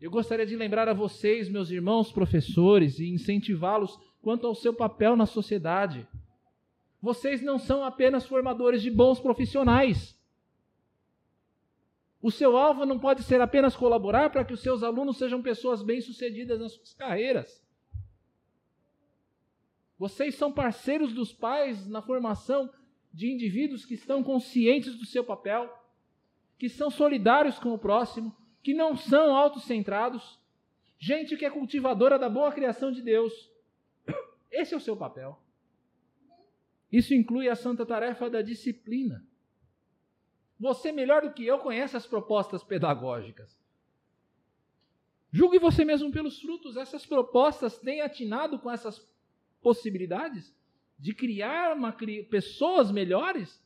Eu 0.01 0.11
gostaria 0.11 0.47
de 0.47 0.57
lembrar 0.57 0.89
a 0.89 0.95
vocês, 0.95 1.51
meus 1.51 1.71
irmãos 1.71 2.11
professores, 2.11 2.99
e 2.99 3.11
incentivá-los 3.11 3.99
quanto 4.23 4.47
ao 4.47 4.55
seu 4.55 4.73
papel 4.73 5.17
na 5.17 5.27
sociedade. 5.27 6.09
Vocês 7.01 7.41
não 7.41 7.59
são 7.59 7.83
apenas 7.83 8.27
formadores 8.27 8.83
de 8.83 8.91
bons 8.91 9.19
profissionais. 9.19 10.19
O 12.23 12.31
seu 12.31 12.57
alvo 12.57 12.85
não 12.85 12.99
pode 12.99 13.23
ser 13.23 13.41
apenas 13.41 13.75
colaborar 13.75 14.29
para 14.31 14.45
que 14.45 14.53
os 14.53 14.61
seus 14.61 14.83
alunos 14.83 15.17
sejam 15.17 15.41
pessoas 15.41 15.83
bem-sucedidas 15.83 16.61
nas 16.61 16.73
suas 16.73 16.93
carreiras. 16.93 17.65
Vocês 19.99 20.35
são 20.35 20.53
parceiros 20.53 21.13
dos 21.15 21.33
pais 21.33 21.87
na 21.87 22.03
formação 22.03 22.71
de 23.13 23.31
indivíduos 23.31 23.85
que 23.85 23.95
estão 23.95 24.23
conscientes 24.23 24.95
do 24.97 25.07
seu 25.07 25.25
papel, 25.25 25.73
que 26.59 26.69
são 26.69 26.91
solidários 26.91 27.59
com 27.59 27.73
o 27.73 27.79
próximo, 27.79 28.37
que 28.63 28.75
não 28.75 28.97
são 28.97 29.35
autocentrados, 29.35 30.39
gente 30.99 31.37
que 31.37 31.47
é 31.47 31.51
cultivadora 31.51 32.19
da 32.19 32.29
boa 32.29 32.53
criação 32.53 32.93
de 32.93 33.01
Deus. 33.01 33.51
Esse 34.51 34.75
é 34.75 34.77
o 34.77 34.81
seu 34.81 34.97
papel. 34.97 35.39
Isso 36.91 37.15
inclui 37.15 37.49
a 37.49 37.55
santa 37.55 37.87
tarefa 37.87 38.29
da 38.29 38.43
disciplina. 38.43 39.25
Você, 40.59 40.93
melhor 40.93 41.23
do 41.23 41.33
que 41.33 41.47
eu, 41.47 41.59
conhece 41.59 41.97
as 41.97 42.07
propostas 42.07 42.63
pedagógicas. 42.63 43.59
Julgue 45.33 45.59
você 45.59 45.85
mesmo 45.85 46.11
pelos 46.11 46.41
frutos. 46.41 46.77
Essas 46.77 47.07
propostas 47.07 47.79
têm 47.79 48.01
atinado 48.01 48.59
com 48.59 48.71
essas 48.71 49.09
possibilidades 49.63 50.55
de 50.99 51.15
criar 51.15 51.77
uma, 51.77 51.97
pessoas 52.29 52.91
melhores? 52.91 53.63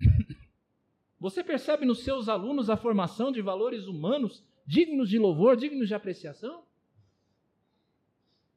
Você 1.18 1.44
percebe 1.44 1.86
nos 1.86 2.02
seus 2.02 2.28
alunos 2.28 2.68
a 2.68 2.76
formação 2.76 3.30
de 3.30 3.40
valores 3.40 3.86
humanos 3.86 4.44
dignos 4.66 5.08
de 5.08 5.18
louvor, 5.18 5.56
dignos 5.56 5.86
de 5.86 5.94
apreciação? 5.94 6.64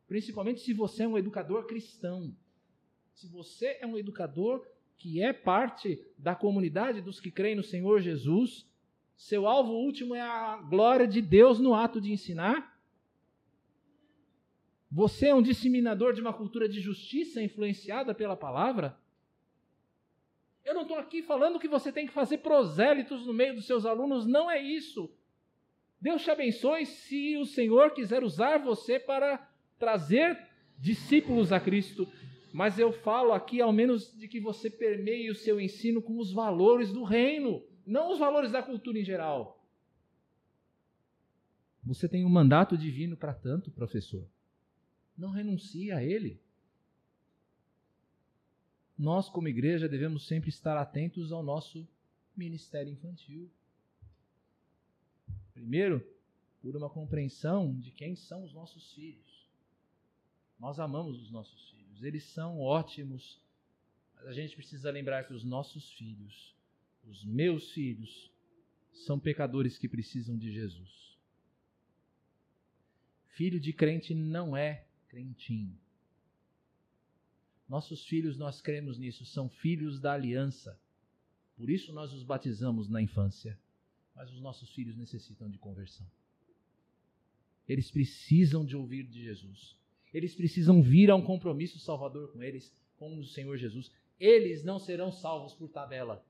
Principalmente 0.08 0.62
se 0.62 0.74
você 0.74 1.04
é 1.04 1.08
um 1.08 1.18
educador 1.18 1.66
cristão. 1.68 2.36
Se 3.16 3.30
você 3.30 3.78
é 3.80 3.88
um 3.88 3.98
educador 3.98 4.68
que 4.98 5.22
é 5.22 5.32
parte 5.32 6.06
da 6.18 6.36
comunidade 6.36 7.00
dos 7.00 7.18
que 7.18 7.32
creem 7.32 7.56
no 7.56 7.64
Senhor 7.64 8.02
Jesus, 8.02 8.68
seu 9.16 9.48
alvo 9.48 9.72
último 9.72 10.14
é 10.14 10.20
a 10.20 10.58
glória 10.58 11.08
de 11.08 11.22
Deus 11.22 11.58
no 11.58 11.74
ato 11.74 12.02
de 12.02 12.12
ensinar. 12.12 12.78
Você 14.92 15.28
é 15.28 15.36
um 15.36 15.42
disseminador 15.42 16.14
de 16.14 16.20
uma 16.20 16.34
cultura 16.34 16.68
de 16.68 16.82
justiça 16.82 17.42
influenciada 17.42 18.14
pela 18.14 18.36
palavra? 18.36 18.98
Eu 20.66 20.74
não 20.74 20.82
estou 20.82 20.98
aqui 20.98 21.24
falando 21.24 21.60
que 21.60 21.70
você 21.70 21.94
tem 21.94 22.06
que 22.06 22.14
fazer 22.14 22.40
prosélitos 22.40 23.26
no 23.26 23.34
meio 23.34 23.56
dos 23.56 23.66
seus 23.66 23.86
alunos, 23.86 24.26
não 24.26 24.52
é 24.52 24.62
isso. 24.62 25.10
Deus 26.02 26.22
te 26.22 26.32
abençoe 26.32 26.86
se 26.86 27.38
o 27.38 27.46
Senhor 27.46 27.92
quiser 27.92 28.26
usar 28.26 28.58
você 28.58 29.00
para 29.00 29.50
trazer 29.80 30.38
discípulos 30.78 31.54
a 31.54 31.62
Cristo 31.62 32.06
mas 32.56 32.80
eu 32.80 32.94
falo 32.94 33.34
aqui 33.34 33.60
ao 33.60 33.74
menos 33.74 34.18
de 34.18 34.30
que 34.30 34.40
você 34.40 34.70
permeie 34.70 35.30
o 35.30 35.36
seu 35.36 35.60
ensino 35.60 36.02
com 36.02 36.18
os 36.18 36.32
valores 36.32 36.90
do 36.90 37.04
reino, 37.04 37.62
não 37.86 38.14
os 38.14 38.18
valores 38.18 38.50
da 38.50 38.64
cultura 38.64 38.98
em 38.98 39.04
geral. 39.04 39.62
Você 41.84 42.08
tem 42.08 42.24
um 42.24 42.30
mandato 42.30 42.78
divino 42.78 43.18
para 43.18 43.34
tanto, 43.34 43.70
professor. 43.72 44.26
Não 45.18 45.32
renuncie 45.32 45.92
a 45.92 46.02
ele. 46.02 46.40
Nós, 48.98 49.28
como 49.28 49.50
igreja, 49.50 49.90
devemos 49.90 50.26
sempre 50.26 50.48
estar 50.48 50.78
atentos 50.78 51.34
ao 51.34 51.44
nosso 51.44 51.86
ministério 52.38 52.90
infantil. 52.90 53.52
Primeiro, 55.54 56.02
por 56.62 56.74
uma 56.74 56.90
compreensão 56.90 57.78
de 57.78 57.92
quem 57.92 58.16
são 58.16 58.46
os 58.46 58.54
nossos 58.54 58.94
filhos. 58.94 59.46
Nós 60.58 60.80
amamos 60.80 61.22
os 61.22 61.30
nossos 61.30 61.70
filhos 61.70 61.85
eles 62.04 62.24
são 62.26 62.60
ótimos, 62.60 63.42
mas 64.16 64.28
a 64.28 64.34
gente 64.34 64.56
precisa 64.56 64.92
lembrar 64.92 65.26
que 65.26 65.34
os 65.34 65.44
nossos 65.44 65.92
filhos, 65.94 66.56
os 67.04 67.24
meus 67.24 67.72
filhos, 67.72 68.32
são 69.06 69.20
pecadores 69.20 69.78
que 69.78 69.90
precisam 69.90 70.38
de 70.38 70.52
Jesus. 70.52 71.18
Filho 73.36 73.60
de 73.60 73.74
crente 73.74 74.14
não 74.14 74.56
é 74.56 74.88
crentinho. 75.10 75.78
Nossos 77.68 78.06
filhos, 78.06 78.38
nós 78.38 78.62
cremos 78.62 78.98
nisso, 78.98 79.26
são 79.26 79.50
filhos 79.50 80.00
da 80.00 80.14
aliança. 80.14 80.80
Por 81.58 81.70
isso 81.70 81.92
nós 81.92 82.14
os 82.14 82.24
batizamos 82.24 82.88
na 82.88 83.02
infância. 83.02 83.60
Mas 84.16 84.32
os 84.32 84.40
nossos 84.40 84.72
filhos 84.72 84.96
necessitam 84.96 85.50
de 85.50 85.58
conversão. 85.58 86.10
Eles 87.68 87.92
precisam 87.92 88.64
de 88.64 88.76
ouvir 88.76 89.06
de 89.08 89.24
Jesus. 89.24 89.78
Eles 90.16 90.34
precisam 90.34 90.82
vir 90.82 91.12
a 91.12 91.16
um 91.18 91.22
compromisso 91.22 91.78
salvador 91.78 92.32
com 92.32 92.42
eles, 92.42 92.74
com 92.96 93.20
o 93.20 93.26
Senhor 93.26 93.58
Jesus. 93.58 93.92
Eles 94.18 94.64
não 94.64 94.80
serão 94.80 95.12
salvos 95.12 95.54
por 95.54 95.68
tabela. 95.68 96.26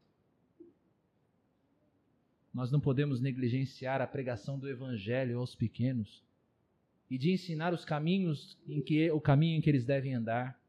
Nós 2.52 2.72
não 2.72 2.80
podemos 2.80 3.22
negligenciar 3.22 4.02
a 4.02 4.08
pregação 4.08 4.58
do 4.58 4.68
evangelho 4.68 5.38
aos 5.38 5.54
pequenos 5.54 6.24
e 7.12 7.16
de 7.16 7.32
ensinar 7.32 7.76
os 7.76 7.86
caminhos 7.86 8.58
em 8.68 8.82
que 8.82 9.12
o 9.12 9.22
caminho 9.22 9.60
em 9.60 9.62
que 9.62 9.70
eles 9.70 9.86
devem 9.86 10.16
andar. 10.16 10.60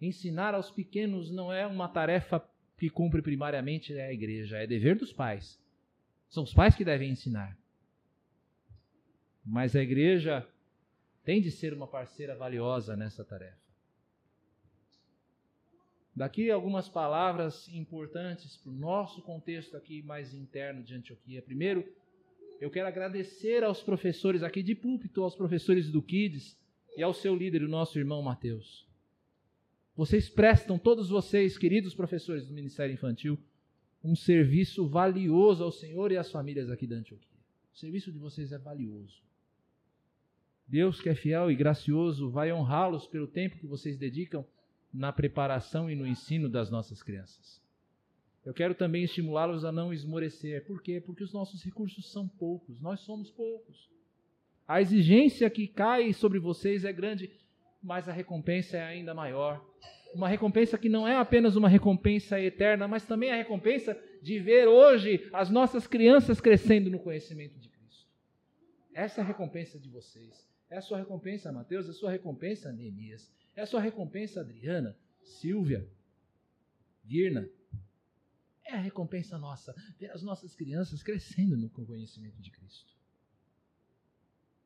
Ensinar 0.00 0.54
aos 0.56 0.72
pequenos 0.72 1.30
não 1.30 1.52
é 1.52 1.64
uma 1.68 1.86
tarefa 1.86 2.44
que 2.76 2.90
cumpre 2.90 3.22
primariamente 3.22 3.96
a 3.96 4.12
igreja, 4.12 4.58
é 4.58 4.66
dever 4.66 4.98
dos 4.98 5.12
pais. 5.12 5.56
São 6.28 6.42
os 6.42 6.52
pais 6.52 6.74
que 6.74 6.84
devem 6.84 7.12
ensinar. 7.12 7.56
Mas 9.46 9.76
a 9.76 9.80
igreja 9.80 10.44
tem 11.24 11.40
de 11.40 11.50
ser 11.50 11.72
uma 11.72 11.86
parceira 11.86 12.36
valiosa 12.36 12.96
nessa 12.96 13.24
tarefa. 13.24 13.64
Daqui 16.14 16.50
algumas 16.50 16.88
palavras 16.88 17.68
importantes 17.68 18.56
para 18.56 18.70
o 18.70 18.74
nosso 18.74 19.20
contexto 19.22 19.76
aqui 19.76 20.02
mais 20.02 20.32
interno 20.32 20.82
de 20.82 20.94
Antioquia. 20.94 21.42
Primeiro, 21.42 21.84
eu 22.60 22.70
quero 22.70 22.86
agradecer 22.86 23.64
aos 23.64 23.82
professores 23.82 24.42
aqui 24.42 24.62
de 24.62 24.76
púlpito, 24.76 25.24
aos 25.24 25.34
professores 25.34 25.90
do 25.90 26.00
Kids 26.00 26.56
e 26.96 27.02
ao 27.02 27.12
seu 27.12 27.34
líder, 27.34 27.64
o 27.64 27.68
nosso 27.68 27.98
irmão 27.98 28.22
Mateus. 28.22 28.86
Vocês 29.96 30.28
prestam, 30.28 30.78
todos 30.78 31.08
vocês, 31.08 31.58
queridos 31.58 31.94
professores 31.94 32.46
do 32.46 32.54
Ministério 32.54 32.92
Infantil, 32.92 33.36
um 34.02 34.14
serviço 34.14 34.86
valioso 34.86 35.64
ao 35.64 35.72
Senhor 35.72 36.12
e 36.12 36.16
às 36.16 36.30
famílias 36.30 36.70
aqui 36.70 36.86
da 36.86 36.96
Antioquia. 36.96 37.38
O 37.72 37.76
serviço 37.76 38.12
de 38.12 38.18
vocês 38.18 38.52
é 38.52 38.58
valioso. 38.58 39.23
Deus, 40.66 41.00
que 41.00 41.08
é 41.08 41.14
fiel 41.14 41.50
e 41.50 41.54
gracioso, 41.54 42.30
vai 42.30 42.52
honrá-los 42.52 43.06
pelo 43.06 43.26
tempo 43.26 43.58
que 43.58 43.66
vocês 43.66 43.96
dedicam 43.96 44.44
na 44.92 45.12
preparação 45.12 45.90
e 45.90 45.94
no 45.94 46.06
ensino 46.06 46.48
das 46.48 46.70
nossas 46.70 47.02
crianças. 47.02 47.60
Eu 48.44 48.52
quero 48.52 48.74
também 48.74 49.04
estimulá-los 49.04 49.64
a 49.64 49.72
não 49.72 49.92
esmorecer. 49.92 50.64
Por 50.66 50.82
quê? 50.82 51.00
Porque 51.00 51.24
os 51.24 51.32
nossos 51.32 51.62
recursos 51.62 52.12
são 52.12 52.28
poucos, 52.28 52.80
nós 52.80 53.00
somos 53.00 53.30
poucos. 53.30 53.88
A 54.68 54.80
exigência 54.80 55.48
que 55.50 55.66
cai 55.66 56.12
sobre 56.12 56.38
vocês 56.38 56.84
é 56.84 56.92
grande, 56.92 57.30
mas 57.82 58.08
a 58.08 58.12
recompensa 58.12 58.76
é 58.76 58.84
ainda 58.84 59.14
maior. 59.14 59.64
Uma 60.14 60.28
recompensa 60.28 60.78
que 60.78 60.88
não 60.88 61.08
é 61.08 61.16
apenas 61.16 61.56
uma 61.56 61.68
recompensa 61.68 62.40
eterna, 62.40 62.86
mas 62.86 63.04
também 63.04 63.30
a 63.30 63.36
recompensa 63.36 63.98
de 64.22 64.38
ver 64.38 64.68
hoje 64.68 65.28
as 65.32 65.50
nossas 65.50 65.86
crianças 65.86 66.40
crescendo 66.40 66.88
no 66.88 66.98
conhecimento 66.98 67.58
de 67.58 67.68
Cristo. 67.68 68.06
Essa 68.94 69.20
é 69.20 69.24
a 69.24 69.26
recompensa 69.26 69.78
de 69.78 69.88
vocês. 69.88 70.53
É 70.70 70.76
a 70.76 70.82
sua 70.82 70.98
recompensa, 70.98 71.52
Mateus, 71.52 71.86
é 71.86 71.90
a 71.90 71.94
sua 71.94 72.10
recompensa, 72.10 72.72
Neemias. 72.72 73.30
É 73.54 73.62
a 73.62 73.66
sua 73.66 73.80
recompensa, 73.80 74.40
Adriana, 74.40 74.96
Silvia, 75.22 75.88
Virna. 77.02 77.48
É 78.64 78.72
a 78.72 78.80
recompensa 78.80 79.38
nossa, 79.38 79.74
ver 79.98 80.10
as 80.10 80.22
nossas 80.22 80.54
crianças 80.54 81.02
crescendo 81.02 81.56
no 81.56 81.68
conhecimento 81.68 82.40
de 82.40 82.50
Cristo. 82.50 82.94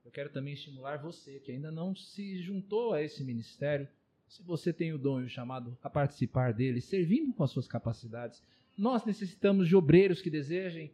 Eu 0.04 0.12
quero 0.12 0.30
também 0.30 0.54
estimular 0.54 0.96
você 0.96 1.38
que 1.40 1.52
ainda 1.52 1.70
não 1.70 1.94
se 1.94 2.40
juntou 2.40 2.94
a 2.94 3.02
esse 3.02 3.22
ministério, 3.22 3.86
se 4.26 4.42
você 4.42 4.72
tem 4.72 4.92
o 4.92 4.98
dom 4.98 5.20
e 5.20 5.24
o 5.24 5.28
chamado 5.28 5.76
a 5.82 5.90
participar 5.90 6.54
dele, 6.54 6.80
servindo 6.80 7.34
com 7.34 7.42
as 7.42 7.50
suas 7.50 7.66
capacidades. 7.66 8.42
Nós 8.76 9.04
necessitamos 9.04 9.68
de 9.68 9.74
obreiros 9.76 10.22
que 10.22 10.30
desejem 10.30 10.92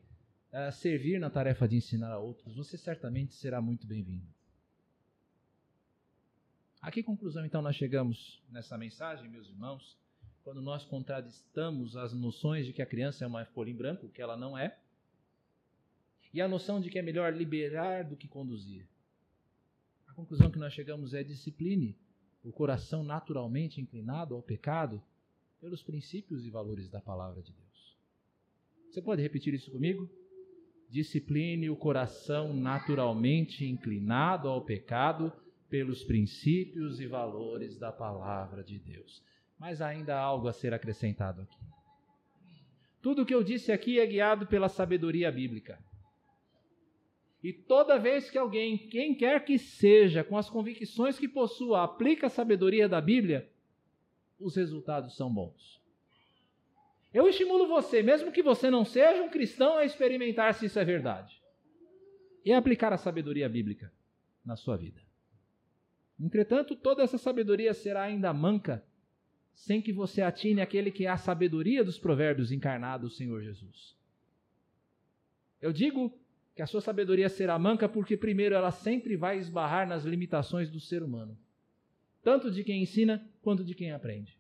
uh, 0.53 0.73
servir 0.73 1.21
na 1.21 1.31
tarefa 1.31 1.69
de 1.69 1.77
ensinar 1.77 2.11
a 2.11 2.19
outros, 2.19 2.57
você 2.57 2.77
certamente 2.79 3.35
será 3.35 3.61
muito 3.61 3.87
bem-vindo. 3.87 4.27
A 6.85 6.91
que 6.91 7.03
conclusão 7.03 7.47
então 7.47 7.63
nós 7.63 7.77
chegamos 7.77 8.43
nessa 8.51 8.77
mensagem, 8.77 9.27
meus 9.27 9.49
irmãos, 9.49 9.97
quando 10.43 10.61
nós 10.61 10.85
contradistamos 10.85 11.97
as 11.97 12.13
noções 12.13 12.67
de 12.67 12.75
que 12.75 12.83
a 12.83 12.87
criança 12.87 13.25
é 13.25 13.27
uma 13.27 13.43
folha 13.47 13.71
em 13.71 13.75
branco, 13.75 14.11
que 14.11 14.21
ela 14.21 14.37
não 14.37 14.57
é, 14.57 14.77
e 16.31 16.43
a 16.43 16.47
noção 16.47 16.83
de 16.83 16.91
que 16.91 16.99
é 16.99 17.03
melhor 17.03 17.33
liberar 17.33 18.05
do 18.05 18.19
que 18.19 18.29
conduzir? 18.29 18.87
A 20.07 20.13
conclusão 20.13 20.51
que 20.51 20.59
nós 20.59 20.75
chegamos 20.75 21.15
é 21.15 21.25
discipline 21.25 21.97
o 22.45 22.53
coração 22.53 23.03
naturalmente 23.03 23.81
inclinado 23.81 24.35
ao 24.35 24.43
pecado 24.43 25.03
pelos 25.63 25.83
princípios 25.83 26.45
e 26.45 26.51
valores 26.51 26.91
da 26.91 27.01
palavra 27.01 27.41
de 27.41 27.51
Deus. 27.51 27.97
Você 28.91 29.01
pode 29.01 29.23
repetir 29.23 29.55
isso 29.55 29.71
comigo? 29.71 30.07
Discipline 30.91 31.71
o 31.71 31.77
coração 31.77 32.53
naturalmente 32.53 33.65
inclinado 33.65 34.49
ao 34.49 34.61
pecado 34.61 35.33
pelos 35.75 36.05
princípios 36.05 37.01
e 37.01 37.07
valores 37.09 37.77
da 37.77 37.91
palavra 37.91 38.63
de 38.63 38.79
Deus. 38.79 39.21
Mas 39.59 39.83
ainda 39.83 40.15
há 40.15 40.21
algo 40.21 40.47
a 40.47 40.53
ser 40.53 40.73
acrescentado 40.73 41.43
aqui. 41.43 41.59
Tudo 43.03 43.23
o 43.23 43.27
que 43.27 43.35
eu 43.35 43.43
disse 43.43 43.73
aqui 43.73 43.99
é 43.99 44.07
guiado 44.07 44.47
pela 44.47 44.69
sabedoria 44.69 45.33
bíblica. 45.33 45.77
E 47.43 47.53
toda 47.53 47.99
vez 47.99 48.31
que 48.31 48.39
alguém, 48.39 48.79
quem 48.79 49.17
quer 49.17 49.45
que 49.45 49.59
seja, 49.59 50.23
com 50.23 50.39
as 50.39 50.49
convicções 50.49 51.19
que 51.19 51.27
possua, 51.27 51.83
aplica 51.83 52.29
a 52.29 52.31
sabedoria 52.31 52.89
da 52.89 53.01
Bíblia, 53.01 53.51
os 54.39 54.55
resultados 54.55 55.17
são 55.17 55.29
bons. 55.29 55.83
Eu 57.13 57.27
estimulo 57.27 57.67
você, 57.67 58.01
mesmo 58.01 58.31
que 58.31 58.45
você 58.45 58.71
não 58.71 58.85
seja 58.85 59.25
um 59.25 59.29
cristão, 59.29 59.79
a 59.79 59.85
experimentar 59.85 60.55
se 60.55 60.67
isso 60.67 60.79
é 60.79 60.85
verdade. 60.85 61.43
E 62.45 62.53
a 62.53 62.59
aplicar 62.59 62.93
a 62.93 62.97
sabedoria 62.97 63.49
bíblica 63.49 63.93
na 64.45 64.55
sua 64.55 64.77
vida. 64.77 65.03
Entretanto, 66.19 66.77
toda 66.77 67.03
essa 67.03 67.19
sabedoria 67.19 67.75
será 67.75 68.03
ainda 68.03 68.33
manca 68.33 68.85
sem 69.55 69.81
que 69.81 69.93
você 69.93 70.21
atine 70.21 70.61
aquele 70.61 70.91
que 70.91 71.07
é 71.07 71.09
a 71.09 71.17
sabedoria 71.17 71.85
dos 71.85 71.99
provérbios 71.99 72.51
encarnado, 72.51 73.07
o 73.07 73.11
Senhor 73.11 73.43
Jesus. 73.43 73.97
Eu 75.61 75.73
digo 75.73 76.13
que 76.55 76.63
a 76.63 76.67
sua 76.67 76.81
sabedoria 76.81 77.29
será 77.29 77.59
manca 77.59 77.89
porque, 77.89 78.17
primeiro, 78.17 78.55
ela 78.55 78.71
sempre 78.71 79.17
vai 79.17 79.39
esbarrar 79.39 79.89
nas 79.89 80.05
limitações 80.05 80.71
do 80.71 80.79
ser 80.79 81.03
humano, 81.03 81.37
tanto 82.23 82.51
de 82.51 82.63
quem 82.63 82.83
ensina 82.83 83.27
quanto 83.43 83.65
de 83.65 83.75
quem 83.75 83.93
aprende. 83.93 84.39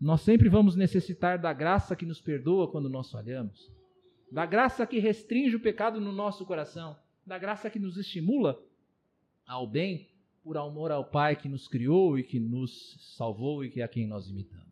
Nós 0.00 0.22
sempre 0.22 0.48
vamos 0.48 0.76
necessitar 0.76 1.38
da 1.38 1.52
graça 1.52 1.94
que 1.94 2.06
nos 2.06 2.20
perdoa 2.20 2.70
quando 2.70 2.88
nós 2.88 3.10
falhamos, 3.10 3.70
da 4.32 4.46
graça 4.46 4.86
que 4.86 4.98
restringe 4.98 5.56
o 5.56 5.60
pecado 5.60 6.00
no 6.00 6.12
nosso 6.12 6.46
coração, 6.46 6.96
da 7.26 7.36
graça 7.36 7.68
que 7.68 7.78
nos 7.78 7.98
estimula 7.98 8.58
ao 9.50 9.66
bem 9.66 10.08
por 10.44 10.56
amor 10.56 10.92
ao 10.92 11.04
Pai 11.04 11.34
que 11.34 11.48
nos 11.48 11.66
criou 11.66 12.16
e 12.16 12.22
que 12.22 12.38
nos 12.38 12.96
salvou 13.16 13.64
e 13.64 13.70
que 13.70 13.80
é 13.80 13.84
a 13.84 13.88
quem 13.88 14.06
nós 14.06 14.28
imitamos. 14.28 14.70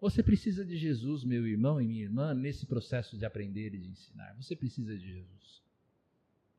Você 0.00 0.22
precisa 0.22 0.64
de 0.64 0.76
Jesus, 0.78 1.24
meu 1.24 1.46
irmão 1.46 1.80
e 1.80 1.86
minha 1.86 2.02
irmã, 2.02 2.32
nesse 2.32 2.64
processo 2.64 3.18
de 3.18 3.26
aprender 3.26 3.74
e 3.74 3.78
de 3.78 3.90
ensinar. 3.90 4.34
Você 4.36 4.56
precisa 4.56 4.96
de 4.96 5.06
Jesus. 5.06 5.62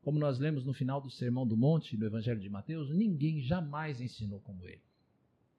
Como 0.03 0.19
nós 0.19 0.37
lemos 0.37 0.63
no 0.63 0.73
final 0.73 1.01
do 1.01 1.09
Sermão 1.09 1.45
do 1.45 1.57
Monte, 1.57 1.97
no 1.97 2.05
Evangelho 2.05 2.39
de 2.39 2.49
Mateus, 2.49 2.89
ninguém 2.91 3.41
jamais 3.41 3.99
ensinou 3.99 4.39
como 4.41 4.67
ele. 4.67 4.81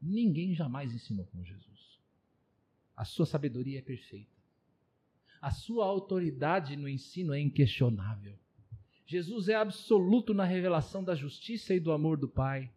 Ninguém 0.01 0.55
jamais 0.55 0.93
ensinou 0.95 1.27
como 1.27 1.45
Jesus. 1.45 1.99
A 2.97 3.05
sua 3.05 3.27
sabedoria 3.27 3.81
é 3.81 3.83
perfeita. 3.83 4.39
A 5.41 5.51
sua 5.51 5.87
autoridade 5.87 6.77
no 6.77 6.89
ensino 6.89 7.35
é 7.35 7.41
inquestionável. 7.41 8.39
Jesus 9.09 9.49
é 9.49 9.55
absoluto 9.55 10.35
na 10.35 10.45
revelação 10.45 11.03
da 11.03 11.15
justiça 11.15 11.75
e 11.75 11.81
do 11.81 11.93
amor 11.93 12.19
do 12.19 12.29
Pai. 12.29 12.71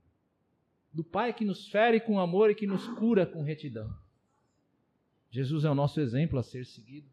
Do 0.94 1.04
Pai 1.04 1.34
que 1.34 1.44
nos 1.44 1.68
fere 1.68 2.00
com 2.00 2.22
amor 2.22 2.50
e 2.50 2.56
que 2.56 2.66
nos 2.66 2.88
cura 2.88 3.26
com 3.26 3.44
retidão. 3.44 3.94
Jesus 5.30 5.66
é 5.66 5.70
o 5.70 5.76
nosso 5.76 6.00
exemplo 6.00 6.40
a 6.40 6.44
ser 6.44 6.66
seguido. 6.66 7.10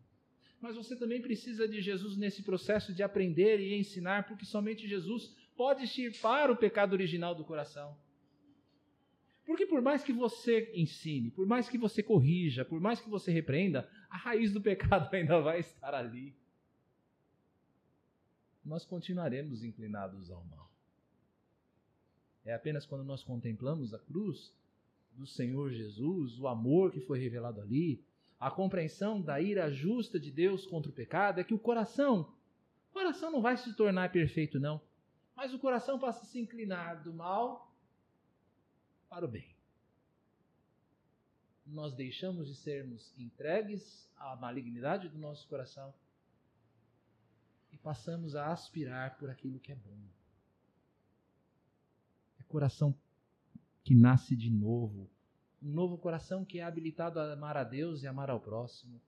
Mas 0.60 0.76
você 0.76 0.94
também 0.94 1.20
precisa 1.20 1.66
de 1.66 1.80
Jesus 1.80 2.16
nesse 2.16 2.44
processo 2.44 2.94
de 2.94 3.02
aprender 3.02 3.58
e 3.58 3.76
ensinar, 3.76 4.28
porque 4.28 4.44
somente 4.44 4.86
Jesus 4.86 5.34
pode 5.56 5.82
extirpar 5.82 6.48
o 6.48 6.56
pecado 6.56 6.92
original 6.92 7.34
do 7.34 7.44
coração. 7.44 7.96
Porque 9.44 9.66
por 9.66 9.82
mais 9.82 10.04
que 10.04 10.12
você 10.12 10.70
ensine, 10.76 11.32
por 11.32 11.44
mais 11.44 11.68
que 11.68 11.76
você 11.76 12.04
corrija, 12.04 12.64
por 12.64 12.80
mais 12.80 13.00
que 13.00 13.10
você 13.10 13.32
repreenda, 13.32 13.90
a 14.08 14.16
raiz 14.16 14.52
do 14.52 14.60
pecado 14.60 15.10
ainda 15.12 15.40
vai 15.40 15.58
estar 15.58 15.92
ali. 15.92 16.36
Nós 18.68 18.84
continuaremos 18.84 19.64
inclinados 19.64 20.30
ao 20.30 20.44
mal. 20.44 20.70
É 22.44 22.52
apenas 22.52 22.84
quando 22.84 23.02
nós 23.02 23.22
contemplamos 23.22 23.94
a 23.94 23.98
cruz 23.98 24.52
do 25.14 25.26
Senhor 25.26 25.70
Jesus, 25.70 26.38
o 26.38 26.46
amor 26.46 26.92
que 26.92 27.00
foi 27.00 27.18
revelado 27.18 27.62
ali, 27.62 28.04
a 28.38 28.50
compreensão 28.50 29.20
da 29.22 29.40
ira 29.40 29.70
justa 29.70 30.20
de 30.20 30.30
Deus 30.30 30.66
contra 30.66 30.90
o 30.90 30.94
pecado, 30.94 31.40
é 31.40 31.44
que 31.44 31.54
o 31.54 31.58
coração, 31.58 32.30
o 32.90 32.92
coração 32.92 33.30
não 33.32 33.40
vai 33.40 33.56
se 33.56 33.74
tornar 33.74 34.12
perfeito, 34.12 34.60
não, 34.60 34.80
mas 35.34 35.54
o 35.54 35.58
coração 35.58 35.98
passa 35.98 36.22
a 36.22 36.26
se 36.26 36.38
inclinar 36.38 37.02
do 37.02 37.12
mal 37.12 37.74
para 39.08 39.24
o 39.24 39.28
bem. 39.28 39.48
Nós 41.66 41.94
deixamos 41.94 42.46
de 42.46 42.54
sermos 42.54 43.12
entregues 43.18 44.08
à 44.16 44.36
malignidade 44.36 45.08
do 45.08 45.18
nosso 45.18 45.48
coração 45.48 45.92
e 47.78 47.82
passamos 47.82 48.34
a 48.34 48.52
aspirar 48.52 49.16
por 49.18 49.30
aquilo 49.30 49.60
que 49.60 49.72
é 49.72 49.76
bom. 49.76 49.98
É 52.38 52.42
coração 52.44 52.94
que 53.84 53.94
nasce 53.94 54.36
de 54.36 54.50
novo. 54.50 55.08
Um 55.62 55.72
novo 55.72 55.96
coração 55.96 56.44
que 56.44 56.58
é 56.58 56.62
habilitado 56.62 57.18
a 57.18 57.32
amar 57.32 57.56
a 57.56 57.64
Deus 57.64 58.02
e 58.02 58.06
amar 58.06 58.30
ao 58.30 58.40
próximo. 58.40 59.00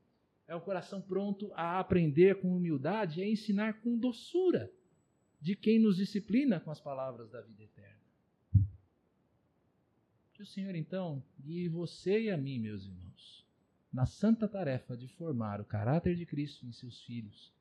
É 0.46 0.54
um 0.54 0.60
coração 0.60 1.00
pronto 1.00 1.52
a 1.54 1.78
aprender 1.78 2.40
com 2.40 2.56
humildade 2.56 3.20
e 3.20 3.22
a 3.22 3.28
ensinar 3.28 3.80
com 3.80 3.96
doçura 3.96 4.70
de 5.40 5.54
quem 5.54 5.78
nos 5.78 5.96
disciplina 5.96 6.58
com 6.58 6.70
as 6.70 6.80
palavras 6.80 7.30
da 7.30 7.40
vida 7.40 7.62
eterna. 7.62 8.00
Que 10.34 10.42
o 10.42 10.46
Senhor, 10.46 10.74
então, 10.74 11.22
guie 11.38 11.68
você 11.68 12.22
e 12.22 12.30
a 12.30 12.36
mim, 12.36 12.58
meus 12.58 12.84
irmãos, 12.84 13.46
na 13.92 14.06
santa 14.06 14.48
tarefa 14.48 14.96
de 14.96 15.06
formar 15.06 15.60
o 15.60 15.64
caráter 15.64 16.16
de 16.16 16.26
Cristo 16.26 16.66
em 16.66 16.72
seus 16.72 17.00
filhos 17.02 17.52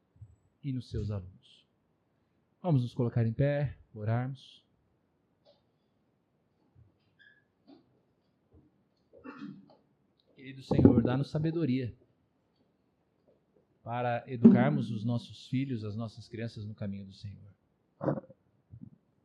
e 0.63 0.73
nos 0.73 0.89
seus 0.89 1.11
alunos. 1.11 1.65
Vamos 2.61 2.83
nos 2.83 2.93
colocar 2.93 3.25
em 3.25 3.33
pé, 3.33 3.77
orarmos. 3.93 4.63
Querido 10.35 10.61
Senhor, 10.63 11.01
dá-nos 11.01 11.29
sabedoria 11.29 11.93
para 13.83 14.23
educarmos 14.27 14.91
os 14.91 15.03
nossos 15.03 15.47
filhos, 15.47 15.83
as 15.83 15.95
nossas 15.95 16.27
crianças 16.27 16.65
no 16.65 16.75
caminho 16.75 17.05
do 17.05 17.13
Senhor. 17.13 17.49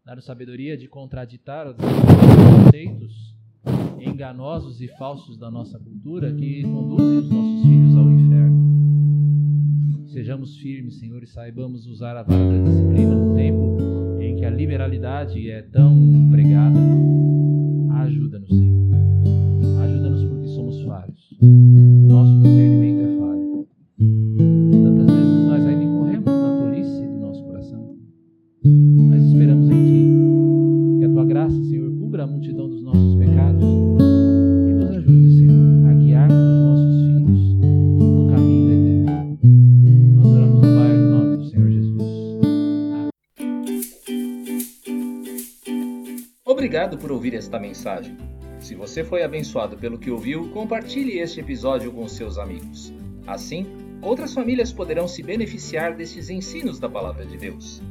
Dá-nos 0.04 0.24
sabedoria 0.24 0.76
de 0.76 0.86
contraditar 0.86 1.66
os 1.66 1.76
conceitos 1.76 3.34
enganosos 3.98 4.80
e 4.80 4.88
falsos 4.96 5.38
da 5.38 5.50
nossa 5.50 5.78
cultura 5.78 6.32
que 6.34 6.62
conduzem 6.62 7.18
os 7.18 7.30
nossos. 7.30 7.53
Sejamos 10.24 10.56
firmes, 10.56 10.94
Senhor, 10.94 11.22
e 11.22 11.26
saibamos 11.26 11.86
usar 11.86 12.16
a 12.16 12.22
vara 12.22 12.50
da 12.50 12.64
disciplina 12.64 13.14
no 13.14 13.36
tempo 13.36 13.76
em 14.22 14.34
que 14.36 14.46
a 14.46 14.48
liberalidade 14.48 15.50
é 15.50 15.60
tão 15.60 16.30
pregada. 16.30 16.43
Ouvir 47.14 47.34
esta 47.34 47.58
mensagem. 47.58 48.16
Se 48.58 48.74
você 48.74 49.04
foi 49.04 49.22
abençoado 49.22 49.76
pelo 49.76 49.98
que 49.98 50.10
ouviu, 50.10 50.50
compartilhe 50.50 51.18
este 51.18 51.40
episódio 51.40 51.92
com 51.92 52.06
seus 52.08 52.38
amigos. 52.38 52.92
Assim, 53.26 53.66
outras 54.02 54.34
famílias 54.34 54.72
poderão 54.72 55.08
se 55.08 55.22
beneficiar 55.22 55.94
destes 55.94 56.28
ensinos 56.28 56.78
da 56.78 56.88
Palavra 56.88 57.24
de 57.24 57.36
Deus. 57.36 57.82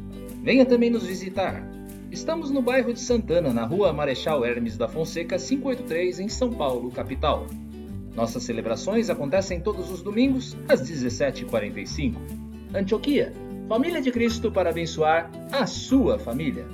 Venha 0.43 0.65
também 0.65 0.89
nos 0.89 1.05
visitar. 1.05 1.63
Estamos 2.11 2.51
no 2.51 2.61
bairro 2.61 2.93
de 2.93 2.99
Santana, 2.99 3.51
na 3.51 3.65
rua 3.65 3.91
Marechal 3.93 4.45
Hermes 4.45 4.77
da 4.77 4.87
Fonseca, 4.87 5.37
583, 5.37 6.19
em 6.19 6.29
São 6.29 6.51
Paulo, 6.51 6.91
capital. 6.91 7.47
Nossas 8.15 8.43
celebrações 8.43 9.09
acontecem 9.09 9.59
todos 9.59 9.89
os 9.89 10.03
domingos, 10.03 10.55
às 10.67 10.81
17h45. 10.81 12.15
Antioquia, 12.73 13.33
família 13.67 14.01
de 14.01 14.11
Cristo 14.11 14.51
para 14.51 14.69
abençoar 14.69 15.31
a 15.51 15.65
sua 15.65 16.19
família. 16.19 16.65